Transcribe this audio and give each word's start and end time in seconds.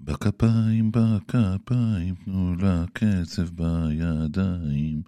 בכפיים, 0.00 0.92
בכפיים, 0.92 2.14
תנו 2.24 2.54
לה 2.56 2.84
קצב 2.92 3.48
בידיים, 3.48 5.02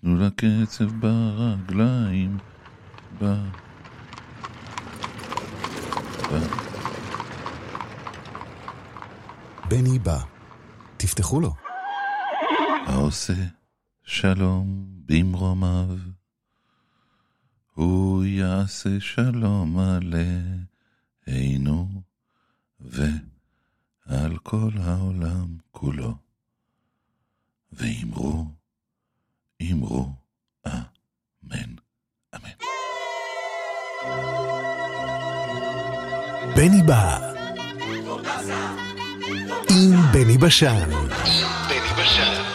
תנו 0.00 0.16
לה 0.16 0.30
קצב 0.30 0.84
ברגליים, 0.84 2.38
ב... 3.20 3.24
ב... 6.32 6.64
בני 9.68 9.98
בא. 9.98 10.18
תפתחו 10.96 11.40
לו. 11.40 11.54
העושה 12.86 13.46
שלום 14.02 14.86
במרומיו, 15.06 15.98
הוא 17.74 18.24
יעשה 18.24 19.00
שלום 19.00 19.78
עלינו 21.26 22.02
ועל 24.06 24.36
כל 24.38 24.70
העולם 24.84 25.46
כולו. 25.70 26.14
ואמרו, 27.72 28.46
אמרו, 29.62 30.12
אמן, 30.66 31.74
אמן. 32.34 32.50
בני 36.56 36.82
בא. 36.86 37.32
עם 39.70 40.12
בני 40.12 40.38
בשן. 40.38 40.90
בני 41.68 42.02
בשן. 42.02 42.53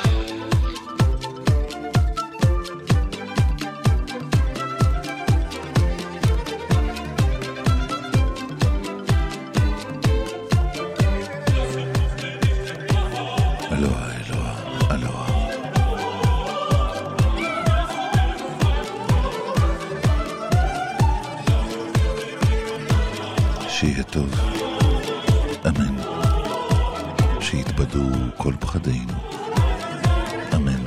טוב, 24.11 24.29
אמן. 25.67 25.95
שיתבדו 27.41 28.03
כל 28.37 28.53
פחדינו, 28.59 29.13
אמן. 30.55 30.85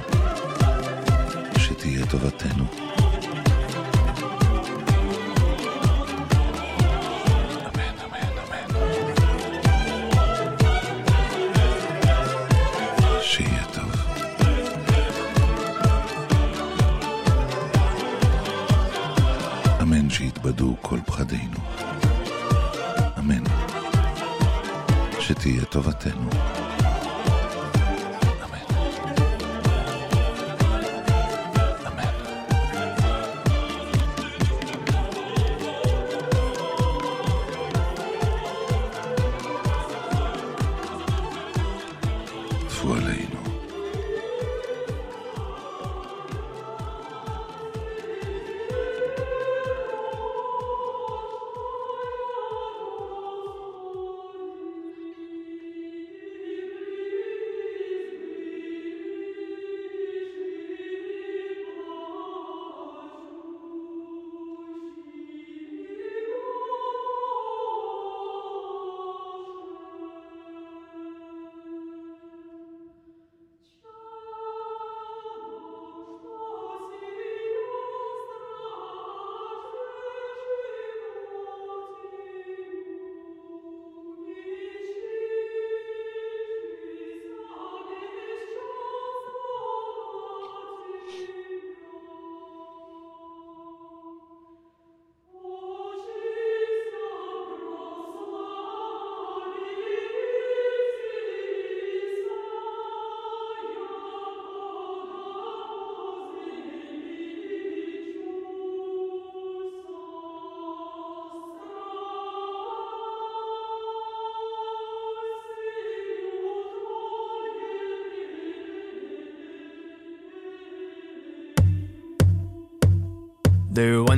שתהיה 1.59 2.07
טובתנו. 2.07 2.82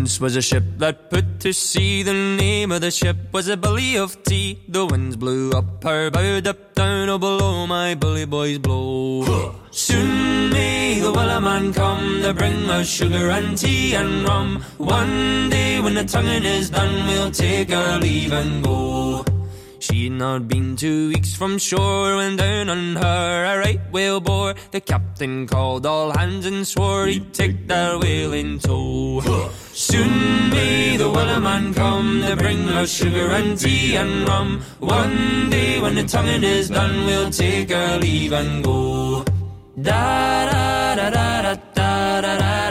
Was 0.04 0.36
a 0.36 0.42
ship 0.42 0.64
that 0.76 1.08
put 1.08 1.40
to 1.40 1.52
sea. 1.52 2.02
The 2.02 2.12
name 2.12 2.72
of 2.72 2.82
the 2.82 2.90
ship 2.90 3.16
was 3.32 3.48
a 3.48 3.56
Billy 3.56 3.96
of 3.96 4.22
Tea. 4.22 4.60
The 4.68 4.84
winds 4.84 5.16
blew 5.16 5.52
up 5.52 5.82
her 5.82 6.10
bow, 6.10 6.40
up 6.44 6.74
down, 6.74 7.08
oh 7.08 7.18
below 7.18 7.66
my 7.66 7.94
bully 7.94 8.26
boys 8.26 8.58
blow. 8.58 9.54
Soon 9.70 10.50
may 10.50 11.00
the 11.00 11.10
Wellerman 11.10 11.74
come 11.74 12.20
to 12.22 12.34
bring 12.34 12.68
us 12.68 12.86
sugar 12.86 13.30
and 13.30 13.56
tea 13.56 13.94
and 13.94 14.28
rum. 14.28 14.62
One 14.76 15.48
day 15.48 15.80
when 15.80 15.94
the 15.94 16.04
tonguing 16.04 16.44
is 16.44 16.68
done, 16.68 17.06
we'll 17.06 17.30
take 17.30 17.72
our 17.72 17.98
leave 17.98 18.32
and 18.32 18.62
go. 18.62 19.13
Not 20.18 20.46
been 20.46 20.76
two 20.76 21.08
weeks 21.08 21.34
from 21.34 21.58
shore 21.58 22.14
when 22.18 22.36
down 22.36 22.68
on 22.68 22.94
her 22.94 23.44
a 23.46 23.58
right 23.58 23.80
whale 23.90 24.20
bore. 24.20 24.54
The 24.70 24.80
captain 24.80 25.48
called 25.48 25.86
all 25.86 26.16
hands 26.16 26.46
and 26.46 26.64
swore 26.64 27.08
he'd 27.08 27.34
take 27.34 27.66
that 27.66 27.98
whale 27.98 28.32
in 28.32 28.60
tow. 28.60 29.22
Soon 29.72 30.50
may 30.50 30.96
the 30.96 31.10
Wellerman 31.10 31.74
come 31.74 32.22
to 32.22 32.36
bring 32.36 32.68
us 32.68 32.94
sugar 32.94 33.30
and 33.32 33.58
tea 33.58 33.96
and 33.96 34.28
rum. 34.28 34.62
One 34.78 35.50
day 35.50 35.80
when 35.80 35.96
the 35.96 36.04
tonguing 36.04 36.44
is 36.44 36.68
done, 36.70 37.06
we'll 37.06 37.30
take 37.30 37.72
our 37.74 37.98
leave 37.98 38.32
and 38.32 38.62
go. 38.62 39.24
Da 39.82 40.46
da 40.46 40.94
da 40.94 41.10
da 41.10 41.42
da 41.42 41.54
da 41.74 42.20
da 42.20 42.38
da 42.38 42.63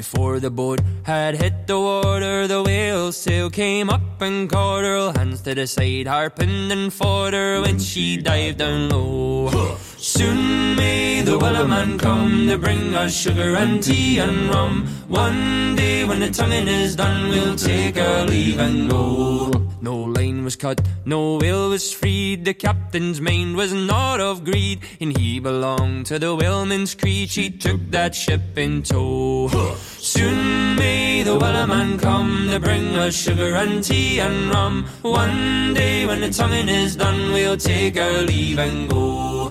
before 0.00 0.40
the 0.40 0.50
boat 0.50 0.80
had 1.02 1.34
hit 1.36 1.66
the 1.66 1.78
water, 1.78 2.46
the 2.46 2.62
whale 2.62 3.12
sail 3.12 3.50
came 3.50 3.90
up 3.90 4.22
and 4.22 4.48
caught 4.48 4.82
her. 4.82 5.12
Hands 5.16 5.38
to 5.42 5.54
the 5.54 5.66
side, 5.66 6.06
harping 6.06 6.72
and 6.72 6.90
fought 6.90 7.34
her 7.34 7.60
when 7.60 7.78
she 7.78 8.16
dived 8.16 8.58
down 8.64 8.88
low. 8.88 9.76
Soon 10.02 10.76
may 10.76 11.20
the 11.20 11.38
Wellerman 11.38 11.98
come 11.98 12.46
to 12.46 12.56
bring 12.56 12.94
us 12.94 13.14
sugar 13.14 13.54
and 13.56 13.82
tea 13.82 14.18
and 14.18 14.48
rum. 14.48 14.86
One 15.08 15.76
day 15.76 16.04
when 16.04 16.20
the 16.20 16.30
tonguing 16.30 16.68
is 16.68 16.96
done, 16.96 17.28
we'll 17.28 17.54
take 17.54 17.98
our 17.98 18.24
leave 18.24 18.58
and 18.58 18.88
go. 18.88 19.50
No 19.82 19.96
line 19.98 20.42
was 20.42 20.56
cut, 20.56 20.80
no 21.04 21.36
whale 21.36 21.68
was 21.68 21.92
freed. 21.92 22.46
The 22.46 22.54
captain's 22.54 23.20
mind 23.20 23.56
was 23.56 23.74
not 23.74 24.20
of 24.20 24.42
greed, 24.42 24.80
and 25.02 25.14
he 25.18 25.38
belonged 25.38 26.06
to 26.06 26.18
the 26.18 26.34
whaleman's 26.34 26.94
creed. 26.94 27.28
She 27.28 27.50
took 27.50 27.90
that 27.90 28.14
ship 28.14 28.56
in 28.56 28.82
tow. 28.82 29.48
Soon 29.98 30.76
may 30.76 31.22
the 31.22 31.38
Wellerman 31.38 32.00
come 32.00 32.48
to 32.48 32.58
bring 32.58 32.96
us 32.96 33.14
sugar 33.14 33.54
and 33.54 33.84
tea 33.84 34.18
and 34.20 34.48
rum. 34.48 34.86
One 35.02 35.74
day 35.74 36.06
when 36.06 36.22
the 36.22 36.30
tonguing 36.30 36.70
is 36.70 36.96
done, 36.96 37.34
we'll 37.34 37.58
take 37.58 37.98
our 37.98 38.22
leave 38.22 38.58
and 38.58 38.88
go. 38.88 39.50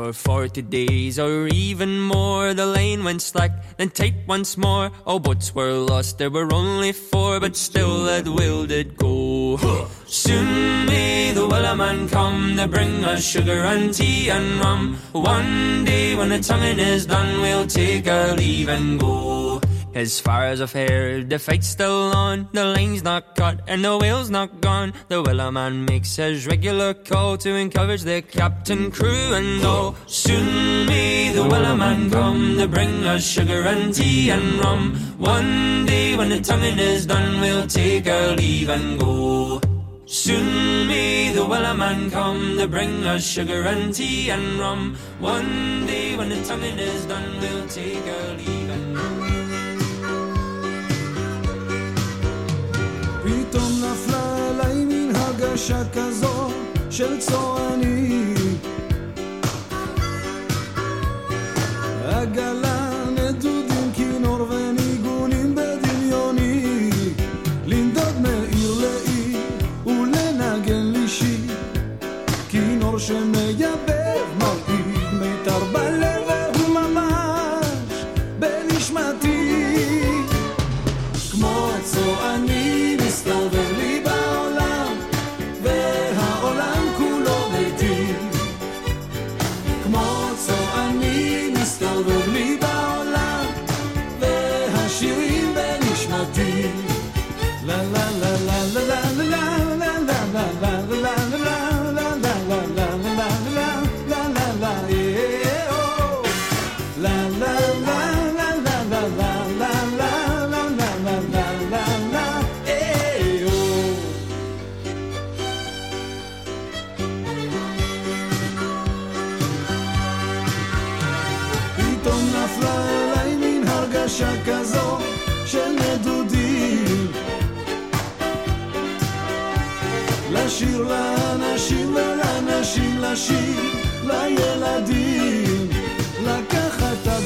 For 0.00 0.12
forty 0.14 0.62
days 0.62 1.18
or 1.18 1.46
even 1.48 2.00
more. 2.00 2.54
The 2.54 2.66
lane 2.66 3.04
went 3.04 3.22
slack, 3.22 3.52
then 3.76 3.90
tight 3.90 4.14
once 4.26 4.56
more. 4.56 4.90
All 5.06 5.20
boats 5.20 5.54
were 5.54 5.72
lost, 5.72 6.18
there 6.18 6.30
were 6.30 6.52
only 6.52 6.92
four, 6.92 7.38
but 7.38 7.56
still 7.56 8.04
that 8.04 8.26
will 8.26 8.66
did 8.66 8.96
go. 8.96 9.58
Soon 10.06 10.86
may 10.86 11.32
the 11.32 11.46
wellerman 11.46 12.10
come 12.10 12.56
to 12.56 12.66
bring 12.66 13.04
us 13.04 13.22
sugar 13.22 13.60
and 13.72 13.92
tea 13.94 14.30
and 14.30 14.58
rum. 14.60 14.96
One 15.12 15.84
day 15.84 16.14
when 16.14 16.30
the 16.30 16.40
tonguing 16.40 16.78
is 16.78 17.06
done, 17.06 17.40
we'll 17.40 17.66
take 17.66 18.08
our 18.08 18.34
leave 18.34 18.68
and 18.68 18.98
go. 18.98 19.60
As 19.94 20.20
far 20.20 20.44
as 20.44 20.62
I've 20.62 20.72
heard, 20.72 21.30
the 21.30 21.38
fight's 21.38 21.66
still 21.66 22.14
on. 22.14 22.48
The 22.52 22.64
line's 22.64 23.02
not 23.02 23.34
cut 23.34 23.60
and 23.66 23.84
the 23.84 23.98
whale's 23.98 24.30
not 24.30 24.60
gone. 24.60 24.92
The 25.08 25.20
man 25.50 25.84
makes 25.84 26.14
his 26.14 26.46
regular 26.46 26.94
call 26.94 27.36
to 27.38 27.50
encourage 27.56 28.02
the 28.02 28.22
captain, 28.22 28.92
crew, 28.92 29.34
and 29.34 29.64
all. 29.64 29.96
Soon 30.06 30.86
may 30.86 31.32
the 31.32 31.44
man 31.44 32.08
come 32.08 32.56
to 32.56 32.68
bring 32.68 33.04
us 33.04 33.26
sugar 33.26 33.62
and 33.62 33.92
tea 33.92 34.30
and 34.30 34.60
rum. 34.60 34.94
One 35.18 35.86
day 35.86 36.16
when 36.16 36.28
the 36.28 36.40
tonguing 36.40 36.78
is 36.78 37.06
done, 37.06 37.40
we'll 37.40 37.66
take 37.66 38.06
our 38.06 38.36
leave 38.36 38.68
and 38.68 39.00
go. 39.00 39.60
Soon 40.06 40.86
may 40.86 41.32
the 41.32 41.48
man 41.48 42.10
come 42.10 42.56
to 42.58 42.68
bring 42.68 43.04
us 43.06 43.24
sugar 43.26 43.62
and 43.62 43.92
tea 43.92 44.30
and 44.30 44.58
rum. 44.60 44.96
One 45.18 45.86
day 45.86 46.16
when 46.16 46.28
the 46.28 46.42
tonguing 46.44 46.78
is 46.78 47.06
done, 47.06 47.40
we'll 47.40 47.66
take 47.66 48.06
our 48.06 48.36
leave 48.36 48.70
and 48.70 48.96
go. 48.96 49.39
פתאום 53.50 53.72
נפלה 53.72 54.48
עליי 54.48 54.84
מין 54.84 55.12
הרגשה 55.14 55.82
כזו 55.92 56.50
של 56.90 57.20
צורני 57.20 58.34
עגלה, 62.04 62.90
נדודים, 63.10 63.92
כינור 63.94 64.46
וניגונים 64.50 65.54
בדמיוני. 65.54 66.90
לנדוד 67.66 68.20
מעיר 68.22 68.74
לעיר 68.80 69.40
ולנגן 69.86 70.92
לי 70.92 71.08
שיר. 71.08 71.54
כינור 72.48 72.98
שמייבב 72.98 73.49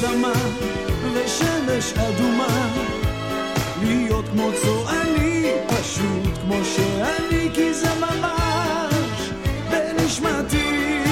אדמה 0.05 0.33
ושמש 1.13 1.93
אדומה. 1.93 2.73
להיות 3.81 4.25
כמו 4.29 4.49
צועני 4.61 5.51
פשוט 5.67 6.37
כמו 6.41 6.55
שאני 6.63 7.49
כי 7.53 7.73
זה 7.73 7.89
ממש 7.99 9.29
בנשמתי. 9.69 11.03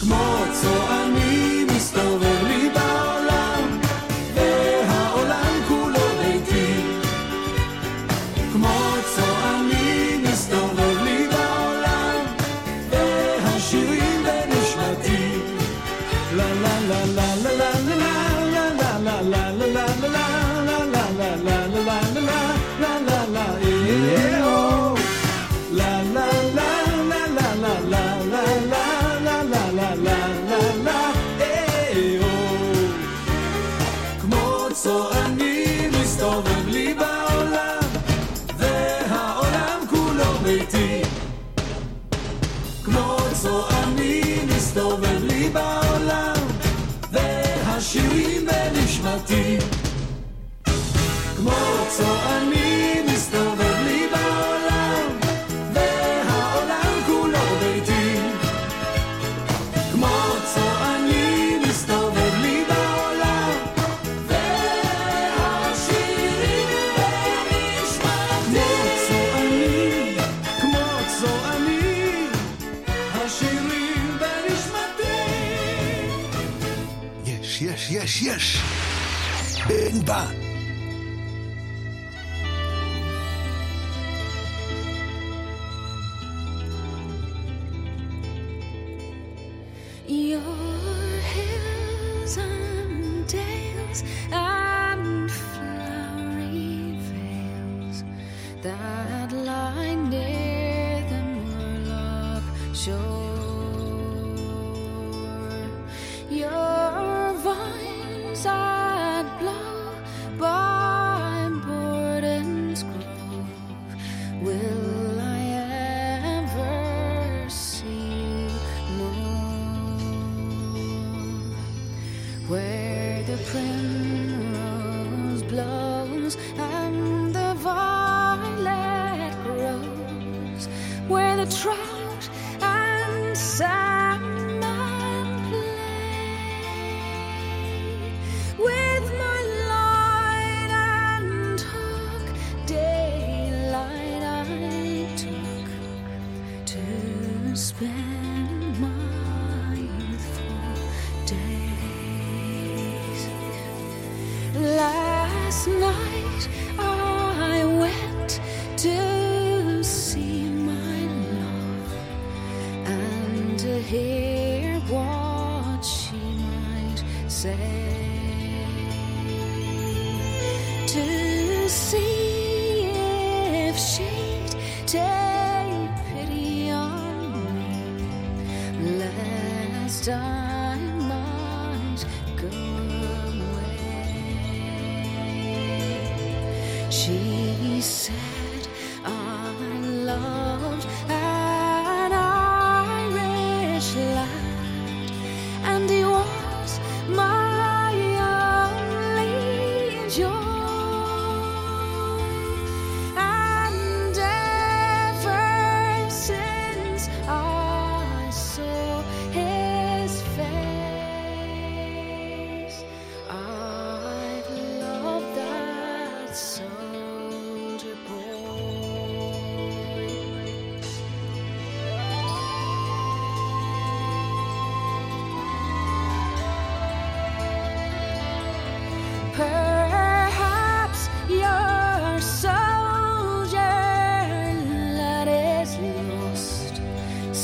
כמו 0.00 0.44
צועני 0.62 0.97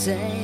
Say. 0.05 0.44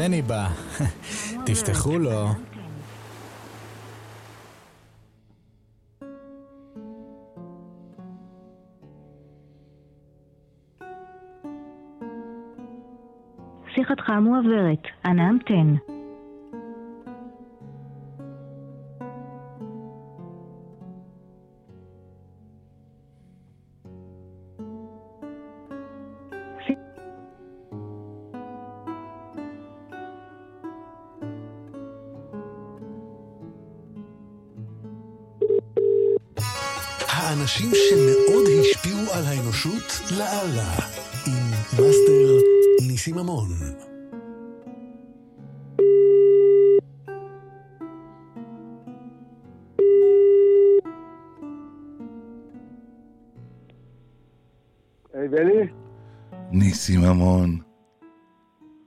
בני 0.00 0.22
בא. 0.22 0.48
תפתחו 1.46 1.98
לו. 1.98 2.28
שיחתך 13.74 14.10
מועברת, 14.10 14.82
אנא 15.04 15.22
המתן. 15.22 15.89
האנשים 37.30 37.70
שמאוד 37.74 38.46
השפיעו 38.60 39.12
על 39.14 39.24
האנושות 39.24 39.88
לאללה, 40.18 40.72
עם 41.26 41.46
מאסטר 41.78 42.28
ניסים 42.88 43.14
ממון. 43.14 43.48
היי 55.14 55.28
בני? 55.28 55.66
ניסים 56.52 57.00
ממון, 57.00 57.58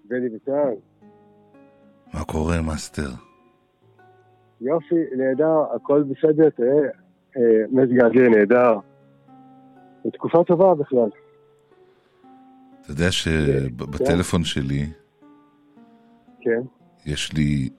בני 0.06 0.30
ביטן. 0.30 0.74
מה 2.14 2.24
קורה, 2.24 2.62
מאסטר? 2.62 3.10
יופי, 4.62 4.96
נהדר, 5.18 5.76
הכל 5.76 6.04
בסדר, 6.04 6.50
תראה, 6.50 7.03
אה, 7.38 7.42
מזג 7.72 8.00
האוויר 8.00 8.30
נהדר. 8.30 8.78
זו 10.04 10.10
תקופה 10.10 10.44
טובה 10.48 10.76
בכלל. 10.76 11.10
אתה 12.82 12.92
יודע 12.92 13.12
שבטלפון 13.12 14.44
שלי 14.44 14.86
כן, 16.44 16.62
יש 17.06 17.34
לי, 17.34 17.70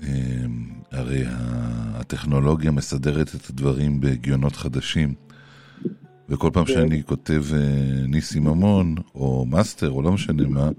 אמ, 0.00 0.06
הרי 0.92 1.22
הטכנולוגיה 1.94 2.70
מסדרת 2.70 3.28
את 3.28 3.50
הדברים 3.50 4.00
בהגיונות 4.00 4.56
חדשים, 4.56 5.14
וכל 6.28 6.50
פעם 6.52 6.64
כן. 6.64 6.72
שאני 6.72 7.02
כותב 7.02 7.42
אה, 7.54 7.58
ניסים 8.08 8.44
ממון, 8.44 8.94
או 9.14 9.46
מאסטר, 9.50 9.90
או 9.90 10.02
לא 10.02 10.12
משנה 10.12 10.48
מה, 10.48 10.70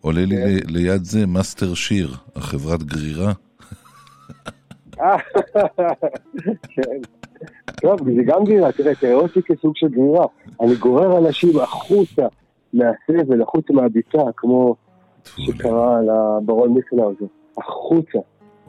עולה 0.00 0.24
לי 0.24 0.36
כן. 0.36 0.72
ליד 0.72 1.04
זה 1.04 1.26
מאסטר 1.26 1.74
שגריר, 1.74 2.14
החברת 2.36 2.82
גרירה. 2.82 3.32
אה, 5.00 5.16
כן. 6.74 7.00
טוב, 7.82 7.98
זה 8.16 8.22
גם 8.26 8.44
גרירה, 8.44 8.72
תראה, 8.72 8.94
תראה 8.94 9.14
אותי 9.14 9.40
כסוג 9.42 9.72
של 9.76 9.88
גרירה. 9.88 10.26
אני 10.60 10.74
גורר 10.74 11.18
אנשים 11.18 11.50
החוצה 11.60 12.22
מהסבל, 12.72 13.42
החוצה 13.42 13.72
מהביצה, 13.72 14.18
כמו. 14.36 14.74
שקרה 15.24 15.96
לברון 16.02 16.72
מינכהאוזן. 16.72 17.24
החוצה. 17.58 18.18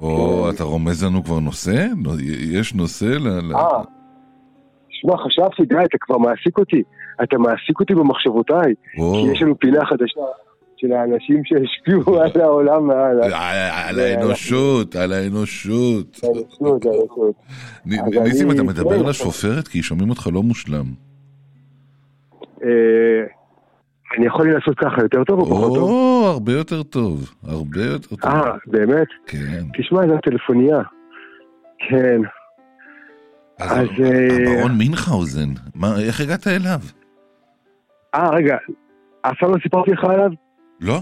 או 0.02 0.50
אתה 0.50 0.64
רומז 0.64 1.04
לנו 1.04 1.24
כבר 1.24 1.40
נושא? 1.40 1.88
נו, 2.04 2.10
יש 2.54 2.74
נושא? 2.74 3.06
ל- 3.06 3.56
אה, 3.56 3.82
שמע, 4.90 5.14
חשבתי, 5.18 5.66
די, 5.66 5.76
אתה 5.76 5.98
כבר 6.02 6.18
מעסיק 6.18 6.58
אותי. 6.58 6.84
אתה 7.24 7.38
מעסיק 7.38 7.80
אותי 7.80 7.96
במחשבותיי. 7.96 8.74
כי 8.96 9.32
יש 9.34 9.42
לנו 9.42 9.60
פינה 9.60 9.86
חדשה 9.86 10.22
של 10.88 10.94
האנשים 10.94 11.42
שהשפיעו 11.46 12.20
על 12.22 12.42
העולם 12.42 12.90
והלאה. 12.90 13.28
אה, 13.32 13.90
על 13.90 14.00
האנושות, 14.00 14.96
על 14.96 15.14
האנושות. 15.14 16.20
ניסים, 17.86 18.52
אתה 18.52 18.64
מדבר 18.64 19.04
כן. 19.04 19.10
לשופרת? 19.10 19.68
כי 19.68 19.84
שומעים 19.84 20.10
אותך 20.10 20.28
לא 20.34 20.44
מושלם. 20.44 20.86
אה, 22.64 22.70
אני 24.18 24.26
יכול 24.26 24.54
לעשות 24.54 24.76
ככה 24.80 25.02
יותר 25.02 25.24
טוב 25.24 25.40
או 25.40 25.46
פחות 25.46 25.74
טוב? 25.76 25.90
או, 25.90 26.26
הרבה 26.32 26.52
יותר 26.52 26.84
טוב. 26.84 27.34
הרבה 27.48 27.82
יותר 27.84 28.16
טוב. 28.16 28.32
אה, 28.32 28.52
באמת? 28.68 29.08
כן. 29.28 29.64
תשמע, 29.78 30.08
זו 30.08 30.14
הטלפוניה. 30.16 30.78
כן. 31.90 32.22
אז 33.60 33.88
אה, 34.04 34.28
הברון 34.54 34.78
מינכהאוזן, 34.78 35.50
מה- 35.76 36.00
איך 36.08 36.22
הגעת 36.22 36.48
אליו? 36.48 36.80
אה, 38.16 38.30
רגע, 38.30 38.56
אף 39.22 39.34
פעם 39.40 39.52
לא 39.52 39.58
סיפרתי 39.64 39.92
לך 39.92 40.04
עליו? 40.04 40.30
לא? 40.82 41.00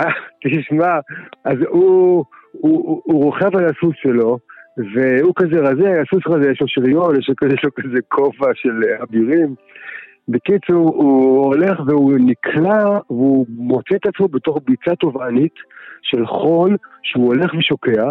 אה, 0.00 0.10
תשמע, 0.44 0.98
אז 1.44 1.56
הוא, 1.68 2.24
הוא, 2.52 2.82
הוא, 2.86 3.02
הוא 3.04 3.24
רוכב 3.24 3.56
על 3.56 3.64
הסוס 3.64 3.94
שלו, 4.02 4.38
והוא 4.94 5.32
כזה 5.36 5.60
רזה, 5.60 6.00
הסוס 6.00 6.26
רזה, 6.26 6.50
יש 6.50 6.60
לו 6.60 6.68
שריון, 6.68 7.18
יש 7.18 7.28
לו 7.28 7.36
כזה, 7.36 7.56
כזה 7.76 7.98
כובע 8.08 8.50
של 8.54 8.80
אבירים. 9.02 9.54
בקיצור, 10.28 10.94
הוא 10.94 11.44
הולך 11.44 11.80
והוא 11.86 12.12
נקלע, 12.18 12.98
והוא 13.10 13.46
מוצא 13.48 13.94
את 13.94 14.06
עצמו 14.06 14.28
בתוך 14.28 14.58
ביצה 14.66 14.96
תובענית 14.96 15.54
של 16.02 16.26
חול, 16.26 16.76
שהוא 17.02 17.26
הולך 17.26 17.54
ושוקע, 17.54 18.10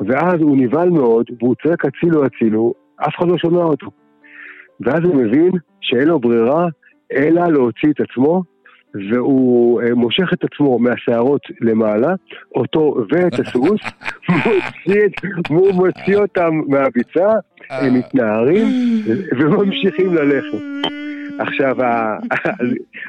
ואז 0.00 0.34
הוא 0.40 0.56
נבהל 0.56 0.90
מאוד, 0.90 1.26
והוא 1.40 1.54
צועק 1.62 1.84
הצילו 1.84 2.24
הצילו, 2.24 2.74
אף 2.96 3.14
אחד 3.18 3.28
לא 3.28 3.38
שומע 3.38 3.62
אותו. 3.62 3.86
ואז 4.80 5.00
הוא 5.04 5.16
מבין 5.16 5.50
שאין 5.80 6.08
לו 6.08 6.18
ברירה 6.18 6.66
אלא 7.12 7.46
להוציא 7.46 7.90
את 7.90 8.00
עצמו, 8.00 8.42
והוא 8.94 9.82
אה, 9.82 9.94
מושך 9.94 10.32
את 10.32 10.44
עצמו 10.44 10.78
מהשערות 10.78 11.42
למעלה, 11.60 12.14
אותו 12.54 12.96
ואת 13.10 13.32
הסוס, 13.40 13.80
והוא 15.50 15.72
מוציא 15.72 16.16
אותם 16.16 16.60
מהביצה, 16.68 17.32
הם 17.70 17.94
מתנערים 17.94 18.66
וממשיכים 19.38 20.14
ללכת. 20.14 20.58
עכשיו, 21.38 21.76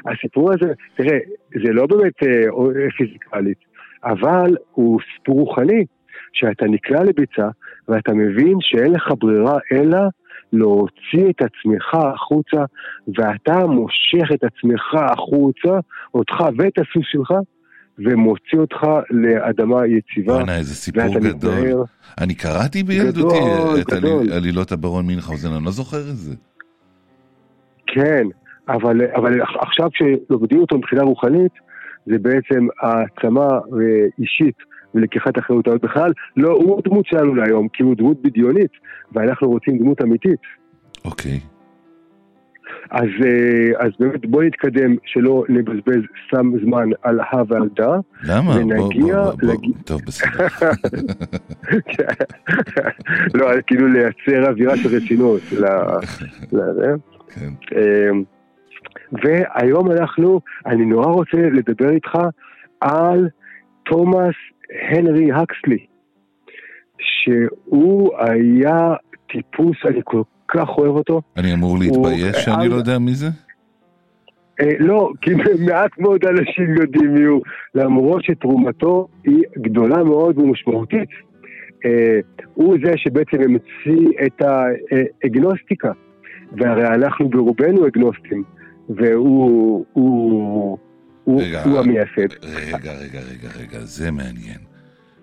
הסיפור 0.06 0.52
הזה, 0.52 0.72
תראה, 0.96 1.18
זה 1.64 1.72
לא 1.72 1.86
באמת 1.86 2.22
אה, 2.22 2.90
פיזיקלית, 2.96 3.58
אבל 4.04 4.56
הוא 4.72 5.00
סיפור 5.16 5.40
רוחני, 5.40 5.84
שאתה 6.32 6.66
נקלע 6.66 7.04
לביצה 7.04 7.48
ואתה 7.88 8.12
מבין 8.14 8.56
שאין 8.60 8.92
לך 8.92 9.12
ברירה 9.18 9.58
אלא 9.72 9.98
להוציא 10.52 11.30
את 11.30 11.42
עצמך 11.42 11.94
החוצה, 11.94 12.64
ואתה 13.16 13.66
מושך 13.66 14.32
את 14.34 14.44
עצמך 14.44 14.94
החוצה, 14.94 15.78
אותך 16.14 16.34
ואת 16.58 16.78
הסוס 16.78 17.04
שלך, 17.12 17.30
ומוציא 17.98 18.58
אותך 18.58 18.86
לאדמה 19.10 19.86
יציבה. 19.86 20.34
בואנה, 20.34 20.56
איזה 20.56 20.74
סיפור 20.74 21.18
גדול. 21.20 21.52
מתנער. 21.52 21.82
אני 22.20 22.34
קראתי 22.34 22.82
בילדותי 22.82 23.36
את 23.80 23.86
גדול. 23.86 24.32
עלילות 24.32 24.72
הברון 24.72 25.06
מינכהאוזן, 25.06 25.52
אני 25.52 25.64
לא 25.64 25.70
זוכר 25.70 26.00
את 26.10 26.16
זה. 26.16 26.34
כן, 27.86 28.26
אבל, 28.68 29.00
אבל 29.16 29.40
עכשיו 29.60 29.88
כשלומדים 29.90 30.58
אותו 30.60 30.78
מבחינה 30.78 31.02
רוחנית, 31.02 31.52
זה 32.06 32.18
בעצם 32.18 32.66
העצמה 32.80 33.46
אה, 33.46 34.06
אישית 34.18 34.56
ולקיחת 34.96 35.38
אחריות. 35.38 35.68
אבל 35.68 35.78
בכלל, 35.78 36.12
לא 36.36 36.48
הוא 36.52 36.78
הדמות 36.78 37.06
שלנו 37.06 37.34
להיום, 37.34 37.68
כי 37.68 37.82
הוא 37.82 37.94
דמות 37.96 38.22
בדיונית, 38.22 38.70
ואנחנו 39.12 39.48
רוצים 39.48 39.78
דמות 39.78 40.02
אמיתית. 40.02 40.40
אוקיי. 41.04 41.40
אז, 42.90 43.08
אה, 43.24 43.84
אז 43.86 43.90
באמת 44.00 44.26
בוא 44.26 44.42
נתקדם, 44.42 44.96
שלא 45.06 45.44
נבזבז 45.48 46.02
סתם 46.28 46.52
זמן 46.64 46.88
על 47.02 47.20
הא 47.20 47.42
ועל 47.48 47.68
דא. 47.76 47.96
למה? 48.24 48.50
ונגיע 48.50 49.22
בוא, 49.22 49.32
בוא, 49.32 49.36
לג- 49.42 49.60
בוא. 49.60 49.72
טוב, 49.84 50.00
בסדר. 50.06 50.46
לא, 53.34 53.50
אז 53.52 53.58
כאילו 53.66 53.88
לייצר 53.88 54.50
אווירה 54.50 54.76
של 54.76 54.96
רצינות. 54.96 55.40
ל- 55.52 55.64
לזה. 56.52 56.94
כן. 57.28 57.48
אמ, 57.76 58.22
והיום 59.12 59.90
אנחנו, 59.90 60.40
אני 60.66 60.84
נורא 60.84 61.06
רוצה 61.06 61.36
לדבר 61.36 61.90
איתך 61.90 62.18
על 62.80 63.28
תומאס 63.84 64.34
הנרי 64.90 65.32
הקסלי, 65.32 65.86
שהוא 66.98 68.10
היה 68.18 68.94
טיפוס, 69.32 69.76
אני 69.88 70.00
כל 70.04 70.22
כך 70.48 70.68
אוהב 70.68 70.90
אותו. 70.96 71.22
אני 71.36 71.54
אמור 71.54 71.78
להתבייש 71.78 72.36
שאני 72.44 72.62
על- 72.64 72.70
לא 72.70 72.74
יודע 72.74 72.98
מי 72.98 73.14
זה? 73.14 73.26
אה, 74.60 74.70
לא, 74.78 75.10
כי 75.20 75.30
מעט 75.66 75.98
מאוד 75.98 76.24
אנשים 76.24 76.74
יודעים 76.80 77.14
מי 77.14 77.24
הוא, 77.24 77.42
למרות 77.74 78.24
שתרומתו 78.24 79.08
היא 79.24 79.42
גדולה 79.58 80.04
מאוד 80.04 80.38
ומשמעותית. 80.38 81.08
אה, 81.84 82.18
הוא 82.54 82.76
זה 82.84 82.92
שבעצם 82.96 83.36
המציא 83.40 84.08
את 84.26 84.42
האגנוסטיקה, 84.42 85.92
והרי 86.52 86.86
אנחנו 86.86 87.28
ברובנו 87.28 87.86
אגנוסטים, 87.86 88.42
והוא 88.88 89.84
הוא, 89.92 90.78
הוא, 91.26 91.42
רגע, 91.42 91.64
הוא 91.64 91.78
המייסד. 91.78 92.32
רגע, 92.42 92.92
רגע, 92.92 93.20
רגע, 93.20 93.48
רגע, 93.60 93.78
זה 93.80 94.10
מעניין. 94.10 94.58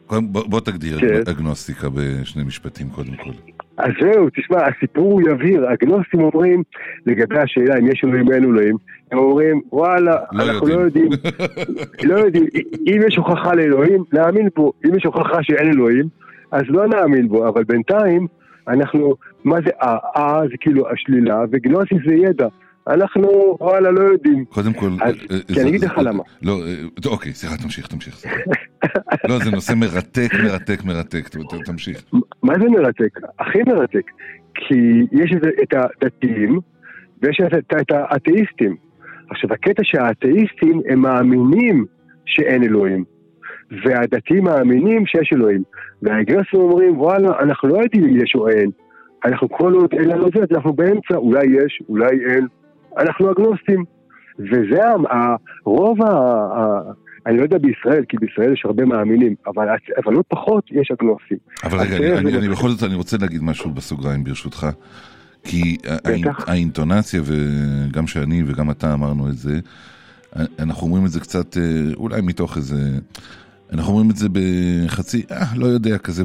קודם, 0.05 0.33
בוא, 0.33 0.43
בוא 0.47 0.59
תגדיר 0.59 0.99
כן. 0.99 1.31
אגנוסטיקה 1.31 1.87
בשני 1.89 2.43
משפטים 2.43 2.89
קודם 2.89 3.15
כל. 3.15 3.31
אז 3.77 3.91
זהו, 4.01 4.29
תשמע, 4.29 4.57
הסיפור 4.67 5.11
הוא 5.11 5.21
יבהיר, 5.29 5.69
הגנוסטים 5.69 6.21
אומרים, 6.21 6.63
לגבי 7.05 7.39
השאלה 7.39 7.77
אם 7.79 7.87
יש 7.91 8.01
אלוהים 8.03 8.31
אין 8.31 8.43
אלוהים, 8.43 8.75
הם 9.11 9.17
אומרים, 9.17 9.61
וואלה, 9.71 10.15
לא 10.31 10.43
אנחנו 10.43 10.69
יודעים. 10.69 11.09
לא 11.11 11.15
יודעים, 11.15 12.09
לא 12.09 12.15
יודעים, 12.19 12.45
אם 12.87 13.01
יש 13.07 13.15
הוכחה 13.17 13.55
לאלוהים, 13.55 14.03
נאמין 14.13 14.49
בו, 14.55 14.73
אם 14.85 14.95
יש 14.95 15.05
הוכחה 15.05 15.43
שאין 15.43 15.67
אלוהים, 15.67 16.07
אז 16.51 16.63
לא 16.67 16.87
נאמין 16.87 17.27
בו, 17.27 17.47
אבל 17.47 17.63
בינתיים, 17.63 18.27
אנחנו, 18.67 19.15
מה 19.43 19.57
זה 19.65 19.71
אה, 19.81 19.97
אה 20.17 20.41
זה 20.51 20.57
כאילו 20.59 20.91
השלילה, 20.91 21.43
וגנוסי 21.51 21.95
זה 22.07 22.13
ידע. 22.15 22.47
אנחנו, 22.87 23.57
וואלה, 23.59 23.91
לא 23.91 23.99
יודעים. 24.01 24.45
קודם 24.45 24.73
כל... 24.73 24.89
אז- 25.01 25.13
אה, 25.31 25.37
כי 25.47 25.53
זה- 25.53 25.61
אני 25.61 25.69
אגיד 25.69 25.83
לך 25.83 25.97
למה. 25.97 26.23
לא, 26.41 26.51
אה, 26.67 27.11
אוקיי, 27.11 27.33
סליחה, 27.33 27.57
תמשיך, 27.57 27.87
תמשיך. 27.87 28.23
לא, 29.29 29.37
זה 29.39 29.51
נושא 29.51 29.73
מרתק, 29.73 30.29
מרתק, 30.43 30.83
מרתק. 30.85 31.29
תמשיך. 31.65 32.03
מה 32.43 32.53
זה 32.59 32.69
מרתק? 32.69 33.19
הכי 33.39 33.59
מרתק. 33.67 34.11
כי 34.55 34.75
יש 35.11 35.31
את, 35.37 35.43
את 35.63 35.73
הדתיים, 35.73 36.59
ויש 37.21 37.37
את, 37.47 37.53
את, 37.53 37.73
את 37.81 37.91
האתאיסטים. 37.91 38.75
עכשיו, 39.29 39.53
הקטע 39.53 39.81
שהאתאיסטים 39.85 40.81
הם 40.89 40.99
מאמינים 40.99 41.85
שאין 42.25 42.63
אלוהים, 42.63 43.03
והדתיים 43.85 44.43
מאמינים 44.43 45.05
שיש 45.05 45.29
אלוהים. 45.33 45.63
והאגרסים 46.01 46.59
אומרים, 46.59 46.99
וואלה, 46.99 47.39
אנחנו 47.39 47.69
לא 47.69 47.77
יודעים 47.83 48.03
אם 48.03 48.17
יש 48.23 48.33
או 48.35 48.49
אין, 48.49 48.69
אנחנו 49.25 49.49
כל 49.49 49.73
עוד 49.73 49.93
אין 49.93 50.09
לנו 50.09 50.27
זה, 50.35 50.55
אנחנו 50.55 50.73
באמצע, 50.73 51.15
אולי 51.15 51.45
יש, 51.45 51.81
אולי 51.89 52.09
אין, 52.29 52.47
אנחנו 52.97 53.31
אגנוסטים. 53.31 53.83
וזה 54.39 54.85
ה- 54.85 55.15
ה- 55.15 55.35
רוב 55.65 56.01
ה... 56.01 56.09
ה- 56.57 56.91
אני 57.25 57.37
לא 57.37 57.43
יודע 57.43 57.57
בישראל, 57.57 58.03
כי 58.09 58.17
בישראל 58.17 58.53
יש 58.53 58.61
הרבה 58.65 58.85
מאמינים, 58.85 59.35
אבל, 59.47 59.67
אבל 60.05 60.13
לא 60.13 60.23
פחות 60.27 60.63
יש 60.71 60.91
אגנוסטים. 60.91 61.37
אבל 61.63 61.79
רגע, 61.79 61.97
אני, 61.97 62.17
אני, 62.17 62.37
אני 62.37 62.49
בכל 62.49 62.69
זאת 62.69 62.83
אני 62.83 62.95
רוצה 62.95 63.17
להגיד 63.21 63.43
משהו 63.43 63.71
בסוגריים 63.71 64.23
ברשותך. 64.23 64.67
כי 65.43 65.77
בטח. 66.07 66.49
האינטונציה, 66.49 67.21
וגם 67.25 68.07
שאני 68.07 68.43
וגם 68.47 68.71
אתה 68.71 68.93
אמרנו 68.93 69.29
את 69.29 69.37
זה, 69.37 69.59
אנחנו 70.59 70.87
אומרים 70.87 71.05
את 71.05 71.11
זה 71.11 71.19
קצת, 71.19 71.57
אה, 71.57 71.63
אולי 71.95 72.21
מתוך 72.21 72.57
איזה... 72.57 72.99
אנחנו 73.73 73.93
אומרים 73.93 74.11
את 74.11 74.15
זה 74.15 74.27
בחצי, 74.31 75.23
אה, 75.31 75.45
לא 75.55 75.65
יודע, 75.65 75.97
כזה... 75.97 76.23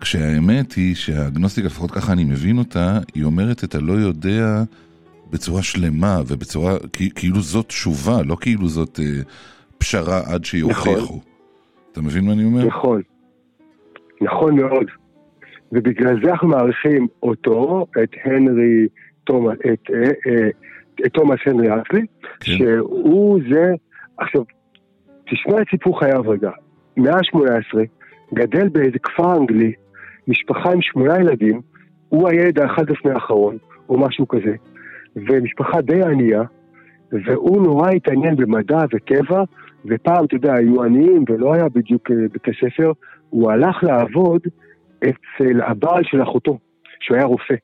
כשהאמת 0.00 0.72
היא 0.72 0.94
שהאגנוסטיקה, 0.94 1.66
לפחות 1.66 1.90
ככה 1.90 2.12
אני 2.12 2.24
מבין 2.24 2.58
אותה, 2.58 2.98
היא 3.14 3.24
אומרת 3.24 3.64
את 3.64 3.74
הלא 3.74 3.92
יודע 3.92 4.62
בצורה 5.36 5.62
שלמה 5.62 6.20
ובצורה, 6.28 6.76
כאילו 7.14 7.40
זאת 7.40 7.66
תשובה, 7.66 8.22
לא 8.24 8.36
כאילו 8.40 8.68
זאת 8.68 9.00
אה, 9.00 9.22
פשרה 9.78 10.20
עד 10.32 10.44
שיוכיחו. 10.44 11.20
אתה 11.92 12.00
מבין 12.02 12.24
מה 12.24 12.32
אני 12.32 12.44
אומר? 12.44 12.66
נכון, 12.66 13.02
נכון 14.20 14.56
מאוד. 14.56 14.86
ובגלל 15.72 16.24
זה 16.24 16.30
אנחנו 16.30 16.48
מעריכים 16.48 17.06
אותו, 17.22 17.86
את 18.02 18.10
הנרי 18.24 18.86
תומאס, 19.24 19.58
את, 19.72 19.90
אה, 19.94 20.10
אה, 20.26 20.48
את 21.06 21.12
תומאס 21.12 21.38
הנרי 21.46 21.68
אקסלי, 21.80 22.06
כן. 22.40 22.52
שהוא 22.52 23.40
זה, 23.50 23.72
עכשיו, 24.18 24.42
תשמע 25.30 25.62
את 25.62 25.66
סיפור 25.70 26.00
חייו 26.00 26.22
רגע. 26.28 26.50
מאה 26.96 27.14
ה-18, 27.14 27.78
גדל 28.34 28.68
באיזה 28.68 28.98
כפר 29.02 29.36
אנגלי, 29.36 29.72
משפחה 30.28 30.72
עם 30.72 30.82
שמונה 30.82 31.20
ילדים, 31.20 31.60
הוא 32.08 32.28
הילד 32.28 32.58
האחד 32.58 32.90
לפני 32.90 33.10
האחרון, 33.12 33.56
או 33.88 33.98
משהו 34.00 34.28
כזה, 34.28 34.54
ומשפחה 35.16 35.80
די 35.80 36.02
ענייה, 36.02 36.42
והוא 37.12 37.62
נורא 37.62 37.90
התעניין 37.90 38.36
במדע 38.36 38.78
וטבע, 38.92 39.42
ופעם, 39.84 40.24
אתה 40.24 40.34
יודע, 40.34 40.54
היו 40.54 40.82
עניים 40.82 41.24
ולא 41.28 41.54
היה 41.54 41.68
בדיוק 41.68 42.10
אה, 42.10 42.16
בתי 42.32 42.50
ספר, 42.60 42.92
הוא 43.30 43.50
הלך 43.50 43.84
לעבוד 43.84 44.40
אצל 44.98 45.60
הבעל 45.62 46.04
של 46.04 46.22
אחותו, 46.22 46.58
שהוא 47.00 47.16
היה 47.16 47.26
רופא. 47.26 47.54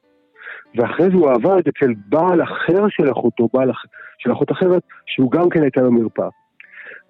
ואחרי 0.75 1.07
זה 1.07 1.15
הוא 1.15 1.31
עבד 1.31 1.69
אצל 1.69 1.95
בעל 2.09 2.43
אחר 2.43 2.89
של 2.89 3.11
אחותו, 3.13 3.49
בעל 3.55 3.71
אח... 3.71 3.83
של 4.19 4.33
אחות 4.33 4.53
אחרת, 4.53 4.83
שהוא 5.07 5.31
גם 5.31 5.49
כן 5.49 5.63
הייתה 5.63 5.81
לו 5.81 5.93
מרפאה. 5.93 6.29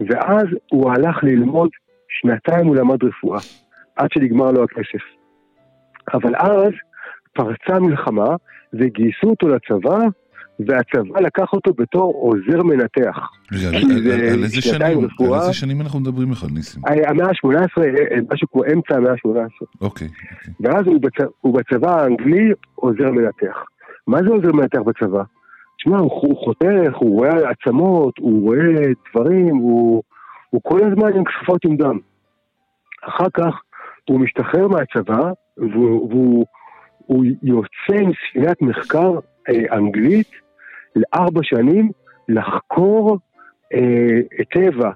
ואז 0.01 0.47
הוא 0.71 0.91
הלך 0.91 1.25
ללמוד, 1.25 1.71
שנתיים 2.09 2.67
הוא 2.67 2.77
למד 2.77 3.05
רפואה, 3.05 3.39
עד 3.97 4.09
שנגמר 4.13 4.51
לו 4.51 4.65
הכסף. 4.65 5.05
אבל 6.15 6.37
אז 6.37 6.73
פרצה 7.33 7.81
מלחמה, 7.81 8.37
וגייסו 8.73 9.27
אותו 9.27 9.49
לצבא, 9.49 9.99
והצבא 10.67 11.21
לקח 11.21 11.53
אותו 11.53 11.73
בתור 11.79 12.15
עוזר 12.15 12.63
מנתח. 12.63 13.19
על- 13.51 14.43
איזה 14.43 14.63
שנים? 14.63 14.99
על 14.99 15.35
איזה 15.35 15.53
שנים 15.53 15.81
אנחנו 15.81 16.01
מדברים 16.01 16.31
בכלל, 16.31 16.49
ניסים? 16.55 16.83
המאה 16.87 17.27
ה-18, 17.27 17.83
אה, 17.83 18.19
משהו 18.33 18.49
כמו 18.53 18.63
אמצע 18.65 18.97
המאה 18.97 19.13
ה-18. 19.13 19.67
אוקיי, 19.81 19.81
אוקיי. 19.81 20.09
ואז 20.61 20.87
הוא, 20.87 21.01
בצ... 21.01 21.15
הוא 21.41 21.59
בצבא 21.59 22.01
האנגלי 22.03 22.53
עוזר 22.75 23.11
מנתח. 23.11 23.65
מה 24.07 24.19
זה 24.23 24.29
עוזר 24.29 24.53
מנתח 24.53 24.79
בצבא? 24.87 25.23
תשמע, 25.79 25.99
הוא, 25.99 26.11
חותך, 26.45 26.67
הוא 26.95 27.11
רואה 27.19 27.51
עצמות, 27.51 28.19
הוא 28.19 28.43
רואה 28.43 28.59
דברים, 29.15 29.57
הוא, 29.57 30.03
כל 30.63 30.79
הזמן 30.85 31.13
עם 31.17 31.25
כפפות 31.25 31.65
עם 31.65 31.77
דם. 31.77 31.99
אחר 33.09 33.31
כך 33.35 33.55
הוא 34.09 34.21
משתחרר 34.21 34.69
מהצבא, 34.69 35.31
והוא, 35.57 36.09
והוא 36.11 36.47
הוא 37.07 37.25
יוצא 37.43 38.03
עם 38.03 38.11
ספינת 38.29 38.63
מחקר 38.63 39.11
אה, 39.49 39.77
אנגלית 39.77 40.29
לארבע 40.97 41.41
שנים 41.43 41.91
לחקור 42.29 43.19
אה, 43.75 44.43
טבע 44.53 44.91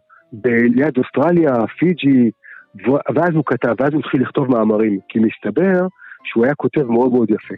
ליד 0.44 0.98
אוסטרליה, 0.98 1.66
פיג'י, 1.78 2.30
ואז 2.86 3.34
הוא 3.34 3.44
כתב, 3.46 3.74
ואז 3.78 3.92
הוא 3.92 4.00
התחיל 4.00 4.22
לכתוב 4.22 4.50
מאמרים, 4.50 4.98
כי 5.08 5.18
מסתבר 5.18 5.86
שהוא 6.24 6.44
היה 6.44 6.54
כותב 6.54 6.82
מאוד 6.82 7.12
מאוד 7.12 7.30
יפה. 7.30 7.54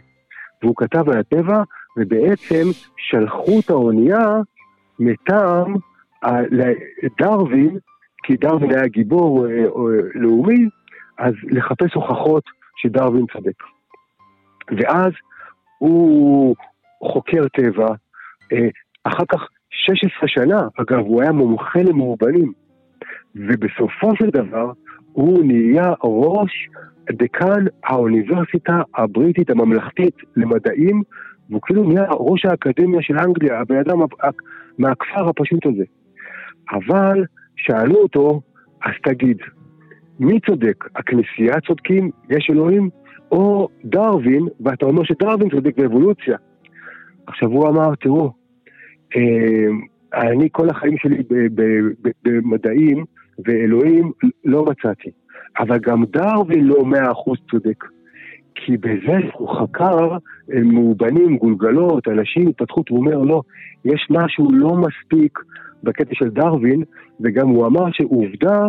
והוא 0.63 0.75
כתב 0.77 1.09
על 1.09 1.19
הטבע, 1.19 1.63
ובעצם 1.97 2.63
שלחו 2.97 3.59
את 3.59 3.69
האונייה 3.69 4.27
מטעם 4.99 5.75
ה- 6.23 6.41
ל- 6.41 6.73
דרווין, 7.19 7.77
כי 8.23 8.35
דרווין 8.37 8.71
היה 8.71 8.87
גיבור 8.87 9.47
אה, 9.47 9.51
אה, 9.51 9.65
לאומי, 10.15 10.69
אז 11.17 11.33
לחפש 11.43 11.93
הוכחות 11.93 12.43
שדרווין 12.77 13.25
צודק. 13.33 13.63
ואז 14.77 15.11
הוא 15.77 16.55
חוקר 17.03 17.47
טבע, 17.47 17.87
אה, 17.87 17.95
אחר 19.03 19.23
כך 19.31 19.47
16 19.69 20.27
שנה, 20.27 20.67
אגב, 20.77 20.99
הוא 20.99 21.21
היה 21.21 21.31
מומחה 21.31 21.79
למאובנים, 21.81 22.53
ובסופו 23.35 24.15
של 24.15 24.29
דבר 24.29 24.71
הוא 25.11 25.43
נהיה 25.43 25.93
ראש 26.03 26.69
דיקן 27.11 27.65
האוניברסיטה 27.83 28.81
הבריטית 28.95 29.49
הממלכתית 29.49 30.15
למדעים, 30.35 31.01
והוא 31.49 31.61
כאילו 31.65 31.83
נהיה 31.83 32.05
ראש 32.09 32.45
האקדמיה 32.45 33.01
של 33.01 33.17
אנגליה, 33.19 33.59
הבן 33.59 33.77
אדם 33.77 33.99
מהכפר 34.77 35.29
הפשוט 35.29 35.65
הזה. 35.65 35.83
אבל 36.71 37.25
שאלו 37.55 37.95
אותו, 37.95 38.41
אז 38.83 38.91
תגיד, 39.03 39.37
מי 40.19 40.39
צודק? 40.39 40.85
הכנסייה 40.95 41.61
צודקים? 41.67 42.11
יש 42.29 42.49
אלוהים? 42.49 42.89
או 43.31 43.67
דרווין, 43.85 44.47
ואתה 44.59 44.85
אומר 44.85 45.03
שדרווין 45.03 45.49
צודק 45.49 45.77
באבולוציה. 45.77 46.37
עכשיו 47.27 47.49
הוא 47.49 47.67
אמר, 47.67 47.95
תראו, 47.95 48.25
אה, 48.25 48.31
אני 50.13 50.47
כל 50.51 50.69
החיים 50.69 50.97
שלי 50.97 51.23
במדעים 52.23 53.05
ואלוהים 53.45 54.11
לא 54.45 54.65
מצאתי. 54.65 55.09
אבל 55.59 55.77
גם 55.77 56.05
דרווין 56.05 56.65
לא 56.65 56.85
מאה 56.85 57.11
אחוז 57.11 57.37
צודק. 57.51 57.83
כי 58.55 58.77
בזה 58.77 59.17
שהוא 59.29 59.49
חקר 59.59 60.17
מאובנים, 60.49 61.37
גולגלות, 61.37 62.07
אנשים, 62.07 62.47
התפתחות, 62.47 62.89
הוא 62.89 62.99
אומר, 62.99 63.17
לא, 63.17 63.41
יש 63.85 64.07
משהו 64.09 64.47
לא 64.51 64.75
מספיק 64.75 65.39
בקטע 65.83 66.11
של 66.13 66.29
דרווין, 66.29 66.83
וגם 67.19 67.47
הוא 67.47 67.65
אמר 67.65 67.91
שעובדה 67.91 68.59